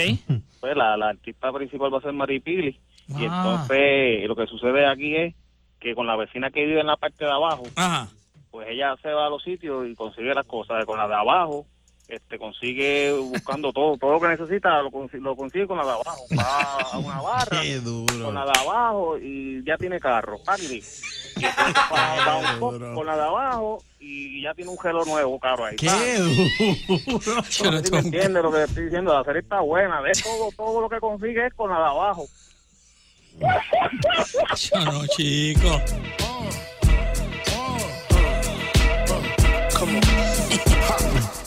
Pues 0.60 0.76
la, 0.76 0.96
la 0.96 1.10
artista 1.10 1.52
principal 1.52 1.92
va 1.92 1.98
a 1.98 2.02
ser 2.02 2.12
Mari 2.12 2.40
Pili. 2.40 2.78
Y 3.08 3.24
Ah. 3.28 3.42
entonces 3.66 4.28
lo 4.28 4.36
que 4.36 4.46
sucede 4.46 4.86
aquí 4.86 5.16
es 5.16 5.34
que 5.82 5.94
con 5.94 6.06
la 6.06 6.16
vecina 6.16 6.50
que 6.50 6.64
vive 6.64 6.80
en 6.80 6.86
la 6.86 6.96
parte 6.96 7.24
de 7.24 7.30
abajo, 7.32 7.64
Ajá. 7.74 8.08
pues 8.50 8.68
ella 8.70 8.94
se 9.02 9.12
va 9.12 9.26
a 9.26 9.30
los 9.30 9.42
sitios 9.42 9.86
y 9.88 9.94
consigue 9.96 10.32
las 10.34 10.46
cosas. 10.46 10.84
Con 10.84 10.96
la 10.98 11.08
de 11.08 11.14
abajo, 11.14 11.66
este 12.08 12.38
consigue 12.38 13.12
buscando 13.12 13.72
todo, 13.72 13.96
todo 13.96 14.12
lo 14.12 14.20
que 14.20 14.28
necesita, 14.28 14.80
lo, 14.82 14.90
consi- 14.90 15.20
lo 15.20 15.34
consigue 15.34 15.66
con 15.66 15.78
la 15.78 15.84
de 15.84 15.90
abajo. 15.90 16.22
Va 16.38 16.78
a 16.92 16.98
una 16.98 17.20
barra 17.22 17.60
Qué 17.62 17.78
duro. 17.80 18.24
con 18.26 18.34
la 18.34 18.44
de 18.44 18.52
abajo 18.60 19.18
y 19.18 19.64
ya 19.64 19.76
tiene 19.76 19.98
carro. 19.98 20.38
Taxi. 20.44 20.82
Y 21.36 21.44
un 22.54 22.60
pop 22.60 22.74
con 22.94 23.06
la 23.06 23.16
de 23.16 23.22
abajo 23.22 23.82
y 23.98 24.42
ya 24.42 24.52
tiene 24.54 24.70
un 24.70 24.78
gelo 24.78 25.04
nuevo, 25.04 25.38
caro 25.40 25.64
ahí. 25.64 25.76
Qué 25.76 25.88
duro. 26.18 26.44
Yo 27.50 27.70
no 27.70 27.78
¿Sí 27.78 27.82
tengo- 27.84 27.90
me 27.92 27.98
entiendes 28.00 28.42
lo 28.42 28.52
que 28.52 28.62
estoy 28.64 28.84
diciendo? 28.84 29.14
La 29.14 29.24
serie 29.24 29.40
está 29.40 29.60
buena. 29.60 30.02
De 30.02 30.12
todo, 30.12 30.50
todo 30.56 30.80
lo 30.82 30.88
que 30.88 31.00
consigue 31.00 31.46
es 31.46 31.54
con 31.54 31.70
la 31.70 31.78
de 31.78 31.84
abajo. 31.86 32.24
Yo 34.56 34.84
no, 34.84 35.06
chico. 35.16 35.80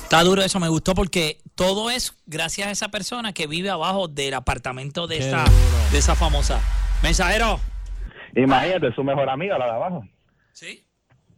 Está 0.03 0.23
duro 0.23 0.41
eso, 0.43 0.59
me 0.59 0.69
gustó 0.69 0.93
porque 0.93 1.39
todo 1.55 1.89
es 1.89 2.15
gracias 2.25 2.67
a 2.67 2.71
esa 2.71 2.89
persona 2.89 3.33
que 3.33 3.47
vive 3.47 3.69
abajo 3.69 4.07
del 4.07 4.33
apartamento 4.33 5.07
de 5.07 5.17
Qué 5.17 5.27
esa, 5.27 5.43
duro. 5.43 5.91
de 5.91 5.97
esa 5.97 6.15
famosa. 6.15 6.61
Mensajero. 7.03 7.59
Imagínate, 8.35 8.93
su 8.93 9.03
mejor 9.03 9.29
amiga, 9.29 9.57
la 9.57 9.65
de 9.65 9.71
abajo. 9.71 10.07
¿Sí? 10.53 10.85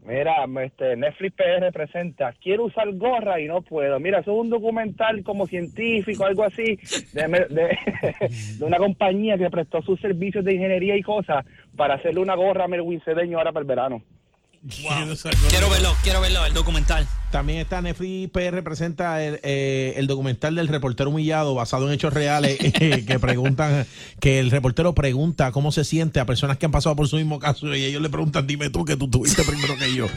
Mira, 0.07 0.45
este, 0.63 0.95
Netflix 0.95 1.35
PR 1.35 1.69
presenta, 1.73 2.33
quiero 2.41 2.63
usar 2.63 2.89
gorra 2.93 3.41
y 3.41 3.47
no 3.47 3.61
puedo. 3.61 3.99
Mira, 3.99 4.19
eso 4.19 4.31
es 4.31 4.37
un 4.39 4.49
documental 4.49 5.21
como 5.21 5.45
científico, 5.45 6.23
algo 6.23 6.45
así, 6.45 6.79
de, 7.11 7.27
de, 8.57 8.65
una 8.65 8.77
compañía 8.77 9.37
que 9.37 9.49
prestó 9.49 9.81
sus 9.81 9.99
servicios 9.99 10.45
de 10.45 10.53
ingeniería 10.53 10.95
y 10.95 11.01
cosas 11.01 11.45
para 11.75 11.95
hacerle 11.95 12.21
una 12.21 12.35
gorra 12.35 12.63
a 12.63 12.67
Melwin 12.69 13.01
Cedeño 13.01 13.37
ahora 13.37 13.51
para 13.51 13.63
el 13.63 13.67
verano. 13.67 14.01
Quiero 15.49 15.69
verlo, 15.69 15.95
quiero 16.03 16.21
verlo, 16.21 16.45
el 16.45 16.53
documental. 16.53 17.07
También 17.31 17.59
está 17.59 17.81
Netflix 17.81 18.29
PR 18.31 18.63
presenta 18.63 19.21
el, 19.23 19.39
eh, 19.43 19.93
el 19.97 20.07
documental 20.07 20.55
del 20.55 20.67
reportero 20.67 21.09
humillado 21.09 21.55
basado 21.55 21.87
en 21.87 21.93
hechos 21.93 22.13
reales 22.13 22.57
eh, 22.61 23.05
que 23.05 23.19
preguntan 23.19 23.85
que 24.19 24.39
el 24.39 24.49
reportero 24.49 24.93
pregunta 24.95 25.51
cómo 25.51 25.71
se 25.71 25.83
siente 25.83 26.19
a 26.19 26.25
personas 26.25 26.57
que 26.57 26.65
han 26.65 26.71
pasado 26.71 26.95
por 26.95 27.07
su 27.07 27.17
mismo 27.17 27.39
caso 27.39 27.75
y 27.75 27.83
ellos 27.83 28.01
le 28.01 28.09
preguntan 28.09 28.47
dime 28.47 28.69
tú 28.69 28.85
que 28.85 28.95
tú 28.95 29.09
tuviste 29.09 29.43
primero 29.43 29.77
que 29.77 29.93
yo 29.93 30.07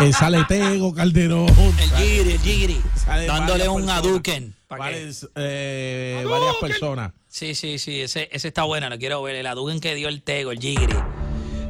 Eh, 0.00 0.12
sale 0.12 0.44
Tego 0.46 0.92
Calderón 0.94 1.48
El 1.48 1.90
Giri, 1.96 2.32
el 2.32 2.38
Giri. 2.40 2.80
Dándole 3.26 3.68
un 3.68 3.82
personas, 3.86 4.04
Aduken. 4.04 4.54
varias, 4.68 5.28
eh, 5.36 6.24
varias 6.28 6.56
personas 6.60 7.12
Sí, 7.28 7.54
sí, 7.54 7.78
sí, 7.78 8.02
ese, 8.02 8.28
ese 8.30 8.48
está 8.48 8.64
bueno, 8.64 8.90
lo 8.90 8.98
quiero 8.98 9.22
ver. 9.22 9.36
El 9.36 9.46
Aduken 9.46 9.80
que 9.80 9.94
dio 9.94 10.08
el 10.08 10.22
Tego, 10.22 10.52
el 10.52 10.58
Giri. 10.58 10.86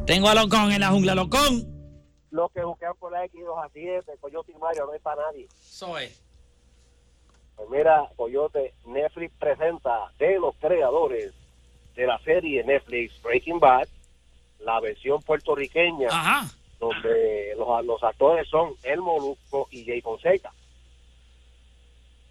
Tengo 0.09 0.29
a 0.29 0.35
Locón 0.35 0.73
en 0.73 0.81
la 0.81 0.88
jungla, 0.91 1.14
Locón. 1.14 1.82
Los 2.33 2.51
que 2.51 2.65
buscan 2.65 2.95
por 2.99 3.12
la 3.12 3.27
X2 3.27 3.62
a 3.65 3.69
7, 3.73 4.12
Coyote 4.19 4.53
y 4.53 4.59
Mario, 4.59 4.87
no 4.87 4.95
es 4.95 5.03
para 5.03 5.23
nadie. 5.23 5.47
Es. 6.01 6.23
Pues 7.57 7.69
mira, 7.71 8.09
Coyote, 8.17 8.73
Netflix 8.87 9.35
presenta 9.39 10.11
de 10.19 10.39
los 10.39 10.57
creadores 10.57 11.35
de 11.95 12.07
la 12.07 12.19
serie 12.21 12.65
Netflix 12.65 13.21
Breaking 13.23 13.61
Bad, 13.61 13.87
la 14.61 14.81
versión 14.81 15.21
puertorriqueña, 15.23 16.09
Ajá. 16.11 16.49
donde 16.81 17.55
los, 17.59 17.85
los 17.85 18.03
actores 18.03 18.49
son 18.49 18.75
El 18.83 19.03
Molusco 19.03 19.69
y 19.71 19.85
Jay 19.85 20.01
Fonseca. 20.01 20.55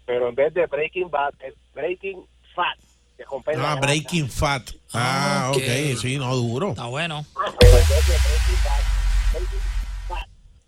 Pero 0.04 0.28
en 0.28 0.34
vez 0.34 0.52
de 0.52 0.66
Breaking 0.66 1.10
Bad, 1.10 1.34
es 1.40 1.54
Breaking 1.72 2.26
Fat. 2.56 2.76
Que 3.16 3.24
ah. 3.58 3.78
Breaking 3.80 4.28
Fat 4.28 4.70
ah 4.94 5.50
Ok. 5.50 5.58
ok 5.58 5.98
sí 6.00 6.18
no 6.18 6.34
duro 6.34 6.70
Está 6.70 6.86
bueno. 6.86 7.24
Pero 7.34 7.78
en 7.78 7.88
vez 7.88 7.88
de 7.88 8.14
Breaking 8.14 8.64
Bad, 8.64 9.32
Breaking 9.32 9.58
Fat. 9.60 9.81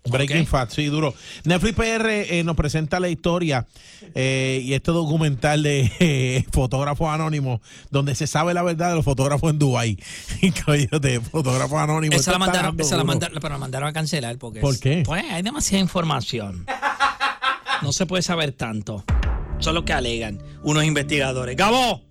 Breaking 0.05 0.41
Ok. 0.41 0.47
Fat, 0.47 0.69
sí, 0.71 0.85
duro. 0.85 1.13
Netflix 1.43 1.75
PR 1.75 2.09
eh, 2.09 2.43
nos 2.43 2.55
presenta 2.55 2.99
la 2.99 3.09
historia 3.09 3.65
eh, 4.13 4.61
y 4.63 4.73
este 4.73 4.91
documental 4.91 5.63
de 5.63 5.91
eh, 5.99 6.45
fotógrafos 6.51 7.09
anónimos, 7.09 7.61
donde 7.89 8.15
se 8.15 8.27
sabe 8.27 8.53
la 8.53 8.63
verdad 8.63 8.89
de 8.89 8.95
los 8.95 9.05
fotógrafos 9.05 9.51
en 9.51 9.59
Dubái. 9.59 9.97
de 10.41 11.21
fotógrafos 11.21 11.79
anónimos. 11.79 12.19
Esa 12.19 12.31
la 12.31 12.39
mandaron, 12.39 12.79
esa 12.79 12.97
la 12.97 13.03
mandaron, 13.03 13.37
pero 13.41 13.53
la 13.53 13.59
mandaron 13.59 13.89
a 13.89 13.93
cancelar 13.93 14.37
porque 14.37 14.59
¿Por 14.59 14.79
qué? 14.79 15.03
Pues 15.05 15.23
hay 15.29 15.41
demasiada 15.41 15.81
información. 15.81 16.65
No 17.81 17.91
se 17.91 18.05
puede 18.05 18.23
saber 18.23 18.51
tanto. 18.51 19.03
Eso 19.59 19.69
es 19.69 19.73
lo 19.73 19.85
que 19.85 19.93
alegan 19.93 20.39
unos 20.63 20.83
investigadores. 20.83 21.55
¡Gabo! 21.55 22.04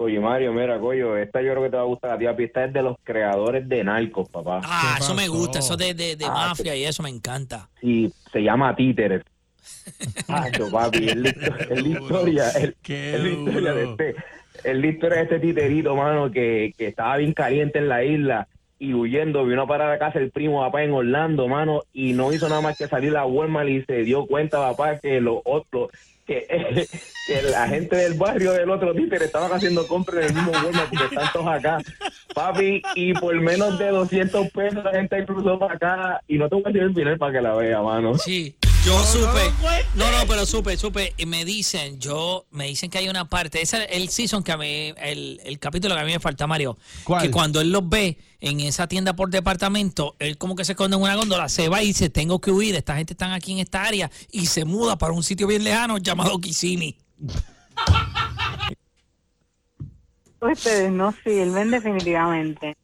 Coyo 0.00 0.22
Mario, 0.22 0.54
mira, 0.54 0.80
Coyo, 0.80 1.14
esta 1.18 1.42
yo 1.42 1.50
creo 1.50 1.64
que 1.64 1.68
te 1.68 1.76
va 1.76 1.82
a 1.82 1.84
gustar 1.84 2.12
a 2.12 2.18
ti, 2.18 2.24
papi. 2.24 2.44
Esta 2.44 2.64
es 2.64 2.72
de 2.72 2.80
los 2.80 2.96
creadores 3.04 3.68
de 3.68 3.84
Narcos, 3.84 4.30
papá. 4.30 4.62
Ah, 4.64 4.94
¿Qué 4.96 5.04
eso 5.04 5.14
me 5.14 5.28
gusta, 5.28 5.58
eso 5.58 5.76
de, 5.76 5.92
de, 5.92 6.16
de 6.16 6.24
Ah, 6.24 6.46
mafia 6.48 6.74
y 6.74 6.84
eso 6.84 7.02
me 7.02 7.10
encanta. 7.10 7.68
Sí, 7.82 8.10
se 8.32 8.42
llama 8.42 8.74
Títeres. 8.74 9.22
Macho, 10.26 10.70
papi, 10.70 11.06
es 11.10 11.16
la, 11.18 11.28
histo- 11.28 11.66
es 11.68 11.82
la 11.82 11.88
historia, 11.88 12.48
es, 12.48 12.74
Qué 12.82 13.14
es 13.14 13.20
la 13.22 13.28
historia 13.28 13.74
de 13.74 13.82
este, 13.84 14.16
es 14.64 14.76
la 14.78 14.86
historia 14.86 15.16
de 15.18 15.22
este 15.24 15.38
titerito, 15.40 15.94
mano, 15.94 16.30
que, 16.30 16.72
que 16.78 16.86
estaba 16.86 17.18
bien 17.18 17.34
caliente 17.34 17.78
en 17.78 17.88
la 17.88 18.02
isla 18.02 18.48
y 18.78 18.94
huyendo, 18.94 19.44
vino 19.44 19.60
a 19.60 19.66
parar 19.66 19.92
a 19.92 19.98
casa 19.98 20.18
el 20.18 20.30
primo 20.30 20.62
papá 20.62 20.82
en 20.82 20.92
Orlando, 20.92 21.46
mano, 21.46 21.82
y 21.92 22.14
no 22.14 22.32
hizo 22.32 22.48
nada 22.48 22.62
más 22.62 22.78
que 22.78 22.88
salir 22.88 23.14
a 23.18 23.26
Walmart 23.26 23.68
y 23.68 23.82
se 23.82 24.02
dio 24.04 24.24
cuenta, 24.24 24.56
papá, 24.56 24.98
que 24.98 25.20
los 25.20 25.40
otros, 25.44 25.90
que, 27.26 27.42
la 27.50 27.66
gente 27.68 27.96
del 27.96 28.14
barrio 28.14 28.52
del 28.52 28.70
otro 28.70 28.94
títere 28.94 29.24
estaban 29.24 29.52
haciendo 29.52 29.86
compras 29.86 30.24
en 30.24 30.28
el 30.28 30.34
mismo 30.34 30.52
Walmart 30.52 30.88
porque 30.90 31.04
están 31.14 31.32
todos 31.32 31.46
acá, 31.48 31.78
papi, 32.34 32.82
y 32.94 33.12
por 33.14 33.34
menos 33.40 33.78
de 33.78 33.88
200 33.88 34.50
pesos 34.50 34.84
la 34.84 34.92
gente 34.92 35.24
cruzó 35.26 35.58
para 35.58 35.74
acá. 35.74 36.22
Y 36.28 36.38
no 36.38 36.48
te 36.48 36.54
voy 36.54 36.64
a 36.66 36.68
decir 36.68 36.82
el 36.82 36.94
final 36.94 37.18
para 37.18 37.32
que 37.32 37.40
la 37.40 37.54
vea, 37.54 37.82
mano. 37.82 38.16
Sí, 38.16 38.54
yo 38.84 39.04
supe. 39.04 39.52
No, 39.94 40.10
no, 40.10 40.26
pero 40.26 40.46
supe, 40.46 40.76
supe. 40.76 41.14
Y 41.16 41.26
me 41.26 41.44
dicen, 41.44 41.98
yo, 41.98 42.46
me 42.50 42.66
dicen 42.66 42.90
que 42.90 42.98
hay 42.98 43.08
una 43.08 43.28
parte. 43.28 43.62
Ese 43.62 43.84
es 43.84 43.88
el 43.96 44.08
season 44.08 44.42
que 44.42 44.52
a 44.52 44.56
mí, 44.56 44.92
el, 44.96 45.40
el 45.44 45.58
capítulo 45.58 45.94
que 45.94 46.00
a 46.00 46.04
mí 46.04 46.12
me 46.12 46.20
falta, 46.20 46.46
Mario. 46.46 46.78
¿Cuál? 47.04 47.22
Que 47.22 47.30
cuando 47.30 47.60
él 47.60 47.70
los 47.70 47.88
ve 47.88 48.18
en 48.40 48.60
esa 48.60 48.86
tienda 48.86 49.14
por 49.14 49.30
departamento, 49.30 50.16
él 50.18 50.38
como 50.38 50.56
que 50.56 50.64
se 50.64 50.72
esconde 50.72 50.96
en 50.96 51.02
una 51.02 51.14
góndola, 51.16 51.48
se 51.48 51.68
va 51.68 51.82
y 51.82 51.88
dice, 51.88 52.08
tengo 52.10 52.40
que 52.40 52.50
huir, 52.50 52.74
esta 52.74 52.96
gente 52.96 53.12
están 53.12 53.32
aquí 53.32 53.52
en 53.52 53.58
esta 53.58 53.84
área, 53.84 54.10
y 54.30 54.46
se 54.46 54.64
muda 54.64 54.96
para 54.96 55.12
un 55.12 55.22
sitio 55.22 55.46
bien 55.46 55.62
lejano 55.62 55.98
llamado 55.98 56.38
Kissimmee. 56.38 56.96
Ustedes 60.40 60.90
no 60.90 61.14
sirven 61.22 61.70
definitivamente. 61.70 62.74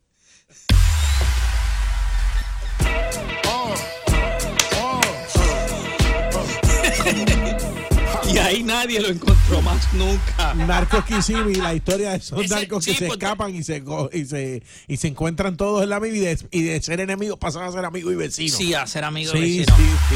Ahí 8.57 8.63
nadie 8.63 9.01
lo 9.01 9.09
encontró 9.09 9.63
más 9.63 9.93
nunca. 9.95 10.55
Narcos 10.55 11.05
Kissimmee, 11.05 11.57
la 11.57 11.75
historia 11.75 12.11
de 12.11 12.17
esos 12.17 12.41
Ese- 12.45 12.55
narcos 12.55 12.85
sí, 12.85 12.93
que 12.93 12.99
se 12.99 13.07
escapan 13.09 13.55
y 13.55 13.63
se, 13.63 13.83
y 14.13 14.25
se 14.25 14.63
y 14.89 14.97
se 14.97 15.09
encuentran 15.09 15.57
todos 15.57 15.83
en 15.83 15.91
la 15.91 15.99
vida 16.01 16.17
y 16.17 16.21
de, 16.21 16.39
y 16.51 16.63
de 16.63 16.83
ser 16.83 17.01
enemigos 17.01 17.39
pasan 17.39 17.63
a 17.65 17.73
ser 17.73 17.85
amigos 17.85 18.13
y 18.13 18.17
vecinos. 18.17 18.57
Sí, 18.57 18.75
a 18.75 18.87
ser 18.87 19.05
amigo 19.05 19.33
sí, 19.33 19.39
de 19.41 19.47
sí, 19.47 19.59
vecino. 19.61 19.77
sí. 19.77 20.15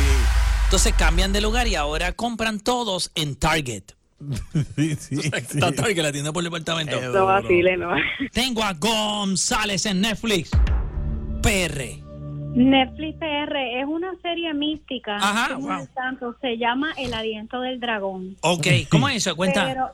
Entonces 0.64 0.94
cambian 0.96 1.32
de 1.32 1.40
lugar 1.40 1.66
y 1.68 1.74
ahora 1.74 2.12
compran 2.12 2.60
todos 2.60 3.10
en 3.14 3.34
Target. 3.36 3.82
Sí, 4.76 4.96
sí, 5.00 5.16
Está 5.32 5.70
sí. 5.70 5.76
Target, 5.76 6.02
la 6.02 6.12
tienda 6.12 6.32
por 6.32 6.44
departamento. 6.44 6.96
Eh, 6.96 7.08
No 7.12 7.26
vacile, 7.26 7.76
no. 7.76 7.90
Tengo 8.32 8.62
a 8.62 8.74
González 8.74 9.86
en 9.86 10.00
Netflix. 10.02 10.50
PR. 11.42 12.02
Netflix 12.54 13.18
PR 13.18 13.56
es 13.80 13.86
una 13.86 14.12
serie 14.22 14.52
mística. 14.54 15.16
Ajá, 15.16 15.56
wow. 15.56 15.80
un 15.80 15.88
santo, 15.94 16.36
se 16.40 16.58
llama 16.58 16.92
El 16.98 17.14
aliento 17.14 17.60
del 17.60 17.80
dragón. 17.80 18.36
Ok, 18.42 18.66
¿cómo 18.90 19.08
es 19.08 19.16
eso? 19.26 19.36
Cuenta. 19.36 19.66
Pero 19.66 19.90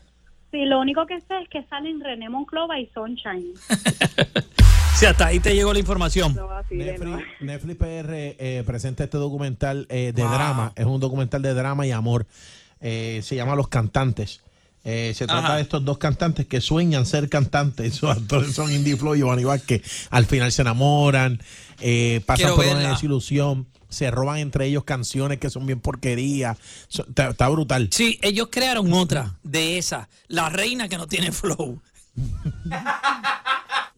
sí, 0.51 0.65
lo 0.65 0.81
único 0.81 1.07
que 1.07 1.21
sé 1.21 1.39
es 1.43 1.49
que 1.49 1.63
salen 1.65 2.01
René 2.01 2.29
Monclova 2.29 2.79
y 2.81 2.87
Sunshine. 2.95 3.53
Si 4.97 5.05
hasta 5.05 5.27
ahí 5.27 5.41
te 5.41 5.55
llegó 5.55 5.75
la 5.75 5.79
información. 5.79 6.35
No. 6.35 6.49
Netflix, 6.71 7.23
Netflix 7.41 7.77
PR 7.77 8.07
eh, 8.15 8.63
presenta 8.67 9.05
este 9.05 9.19
documental 9.19 9.87
eh, 9.91 10.13
de 10.15 10.23
Wow. 10.23 10.33
drama. 10.33 10.73
Es 10.75 10.87
un 10.87 10.99
documental 11.01 11.43
de 11.43 11.53
drama 11.53 11.87
y 11.87 11.91
amor. 11.91 12.25
Eh, 12.81 13.21
se 13.23 13.37
llama 13.37 13.55
Los 13.57 13.69
Cantantes. 13.69 14.43
Eh, 14.89 15.13
se 15.17 15.25
Ajá. 15.25 15.41
trata 15.41 15.57
de 15.57 15.63
estos 15.63 15.85
dos 15.85 15.99
cantantes 15.99 16.47
que 16.47 16.61
sueñan 16.61 17.07
ser 17.07 17.29
cantantes. 17.29 17.95
Sus 17.97 18.09
actores 18.09 18.55
son 18.55 18.73
Indie 18.73 18.97
Flow 18.97 19.17
y 19.17 19.19
Giovanni 19.19 19.43
Vázquez. 19.43 19.83
Al 20.11 20.27
final 20.27 20.53
se 20.53 20.63
enamoran, 20.63 21.43
eh, 21.81 22.21
pasan 22.25 22.55
Quiero 22.55 22.57
por 22.57 22.67
una 22.67 22.91
desilusión, 22.91 23.67
se 23.89 24.11
roban 24.13 24.39
entre 24.39 24.67
ellos 24.67 24.85
canciones 24.85 25.39
que 25.39 25.51
son 25.51 25.67
bien 25.67 25.81
porquería. 25.81 26.57
So- 26.87 27.05
Está, 27.09 27.31
está 27.31 27.49
brutal. 27.49 27.89
Sí, 27.91 28.19
ellos 28.23 28.49
crearon 28.51 28.93
otra 28.93 29.37
de 29.43 29.77
esa, 29.79 30.09
La 30.29 30.51
Reina 30.51 30.89
que 30.89 30.97
no 30.99 31.09
tiene 31.09 31.33
flow. 31.33 31.83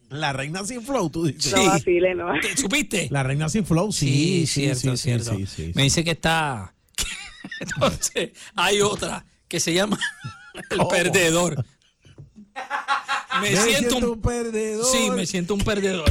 La 0.09 0.33
reina 0.33 0.65
sin 0.65 0.81
flow, 0.81 1.07
tú 1.11 1.25
dices. 1.25 1.53
No 1.53 1.65
vacile, 1.65 2.15
no. 2.15 2.31
¿Te- 2.41 2.57
¿Supiste? 2.57 3.07
La 3.11 3.21
reina 3.21 3.47
sin 3.47 3.63
flow, 3.63 3.91
sí, 3.91 4.47
sí, 4.47 4.61
cierto, 4.61 4.79
sí, 4.79 4.97
sí, 4.97 5.03
cierto. 5.03 5.35
sí, 5.35 5.45
sí, 5.45 5.71
Me 5.75 5.83
dice 5.83 6.03
que 6.03 6.11
está. 6.11 6.73
Entonces, 7.59 8.31
hay 8.55 8.81
otra 8.81 9.23
que 9.47 9.59
se 9.59 9.71
llama 9.71 9.99
El 10.69 10.77
¿Cómo? 10.77 10.89
Perdedor. 10.89 11.65
Me, 13.41 13.55
siento, 13.55 13.97
un, 13.97 14.03
un 14.05 14.21
perdedor. 14.21 14.85
Sí, 14.85 15.09
me 15.11 15.25
siento 15.25 15.53
un 15.53 15.61
perdedor. 15.61 16.09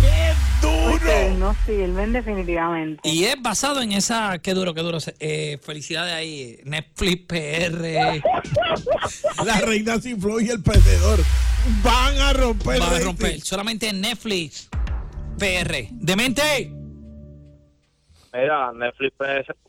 Ustedes 0.95 1.37
no 1.39 1.55
sirven 1.67 2.13
definitivamente. 2.13 3.07
Y 3.09 3.25
es 3.25 3.41
basado 3.41 3.83
en 3.83 3.93
esa. 3.93 4.39
Qué 4.39 4.55
duro, 4.55 4.73
qué 4.75 4.81
duro. 4.81 4.99
Eh, 5.21 5.59
felicidades 5.63 6.15
ahí. 6.15 6.59
Netflix 6.65 7.27
PR. 7.27 8.23
La 9.45 9.61
reina 9.61 9.99
sin 10.01 10.21
flow 10.21 10.41
y 10.41 10.49
el 10.49 10.63
perdedor 10.63 11.21
van 11.83 12.19
a 12.19 12.33
romper. 12.33 12.81
Va 12.81 12.87
a 12.87 12.91
rating. 12.91 13.05
romper. 13.05 13.41
Solamente 13.41 13.89
en 13.89 14.01
Netflix 14.01 14.69
PR. 15.39 15.89
Demente. 15.91 16.73
Mira, 18.33 18.73
Netflix 18.73 19.15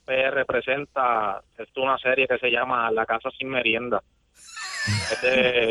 PR 0.06 0.46
presenta 0.46 1.42
es 1.58 1.68
una 1.76 1.98
serie 1.98 2.28
que 2.28 2.38
se 2.38 2.50
llama 2.50 2.92
La 2.92 3.06
Casa 3.06 3.30
Sin 3.38 3.50
Merienda. 3.50 4.02
Es 5.12 5.22
de, 5.22 5.70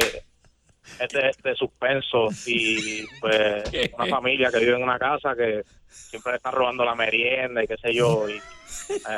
es 1.01 1.09
de, 1.09 1.31
de 1.43 1.55
suspenso 1.55 2.29
y 2.47 3.07
pues 3.21 3.65
una 3.95 4.07
familia 4.07 4.51
que 4.51 4.59
vive 4.61 4.77
en 4.77 4.83
una 4.83 4.99
casa 4.99 5.35
que 5.37 5.63
siempre 5.89 6.33
le 6.33 6.37
están 6.37 6.53
robando 6.53 6.85
la 6.85 6.95
merienda 6.95 7.63
y 7.63 7.67
qué 7.67 7.77
sé 7.77 7.95
yo. 7.95 8.29
Y, 8.29 8.35
eh, 8.35 8.43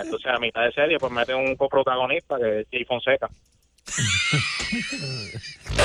entonces 0.03 0.31
a 0.31 0.39
mitad 0.39 0.63
de 0.65 0.73
serie 0.73 0.99
pues 0.99 1.13
meten 1.13 1.37
un 1.37 1.57
coprotagonista 1.57 2.37
que 2.39 2.61
es 2.61 2.67
Jay 2.71 2.85
Fonseca. 2.85 3.29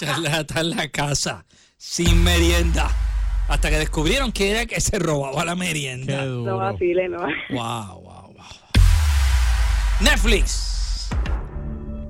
Está 0.00 0.60
en 0.60 0.76
la 0.76 0.88
casa. 0.88 1.44
Sin 1.78 2.22
merienda. 2.22 2.90
Hasta 3.48 3.70
que 3.70 3.78
descubrieron 3.78 4.32
que 4.32 4.50
era 4.50 4.66
que 4.66 4.80
se 4.80 4.98
robaba 4.98 5.44
la 5.44 5.54
merienda. 5.54 6.20
Qué 6.20 6.26
No 6.26 6.58
vacile, 6.58 7.08
no. 7.08 7.20
Wow, 7.50 8.02
wow, 8.02 8.32
wow. 8.34 8.44
Netflix. 10.00 10.75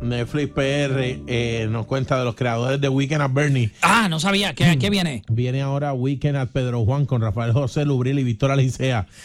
Netflix 0.09 0.53
PR 0.53 1.01
eh, 1.27 1.66
nos 1.71 1.87
cuenta 1.87 2.19
de 2.19 2.25
los 2.25 2.35
creadores 2.35 2.81
de 2.81 2.88
Weekend 2.88 3.23
at 3.23 3.33
Bernie. 3.33 3.71
Ah, 3.83 4.09
no 4.09 4.21
sabía. 4.21 4.55
¿Qué, 4.55 4.79
qué 4.79 4.90
viene? 4.90 5.23
Viene 5.29 5.62
ahora 5.62 5.92
Weekend 5.92 6.37
at 6.37 6.49
Pedro 6.49 6.85
Juan 6.85 7.07
con 7.07 7.21
Rafael 7.21 7.53
José 7.53 7.85
Lubril 7.85 8.19
y 8.19 8.25
Víctor 8.25 8.51
Alicea. 8.51 9.07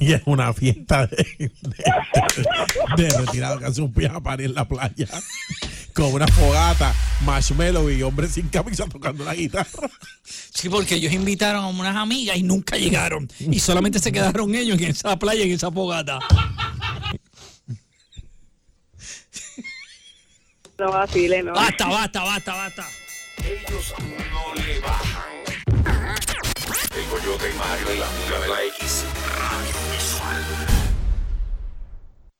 Y 0.00 0.12
es 0.12 0.22
una 0.24 0.52
fiesta 0.52 1.06
de, 1.06 1.26
de, 1.38 1.50
de 3.02 3.18
retirado 3.18 3.58
que 3.58 3.66
hace 3.66 3.82
un 3.82 3.92
party 3.92 4.44
en 4.44 4.54
la 4.54 4.66
playa. 4.66 5.08
Con 5.92 6.14
una 6.14 6.26
fogata, 6.28 6.94
marshmallow 7.24 7.90
y 7.90 8.02
hombres 8.02 8.32
sin 8.32 8.48
camisa 8.48 8.86
tocando 8.86 9.24
la 9.24 9.34
guitarra. 9.34 9.90
Sí, 10.24 10.68
porque 10.68 10.94
ellos 10.94 11.12
invitaron 11.12 11.64
a 11.64 11.68
unas 11.68 11.96
amigas 11.96 12.36
y 12.36 12.42
nunca 12.42 12.76
llegaron. 12.76 13.28
Y 13.38 13.58
solamente 13.60 13.98
se 13.98 14.12
quedaron 14.12 14.54
ellos 14.54 14.78
en 14.80 14.90
esa 14.90 15.18
playa, 15.18 15.44
en 15.44 15.52
esa 15.52 15.70
fogata. 15.70 16.18
No 20.80 20.90
vacile, 20.90 21.42
no. 21.42 21.52
Basta, 21.52 21.86
basta, 21.88 22.22
basta, 22.22 22.54
basta. 22.54 22.88
Ellos 23.44 23.94
no 23.98 24.54
le 24.54 24.80
bajan. 24.80 25.44
El 26.96 27.04
Coyote 27.04 27.50
y 27.50 27.58
Mario 27.58 27.90
en 27.90 28.00
la 28.00 28.06
Mula 28.06 28.40
de 28.40 28.48
la 28.48 28.64
X. 28.64 29.04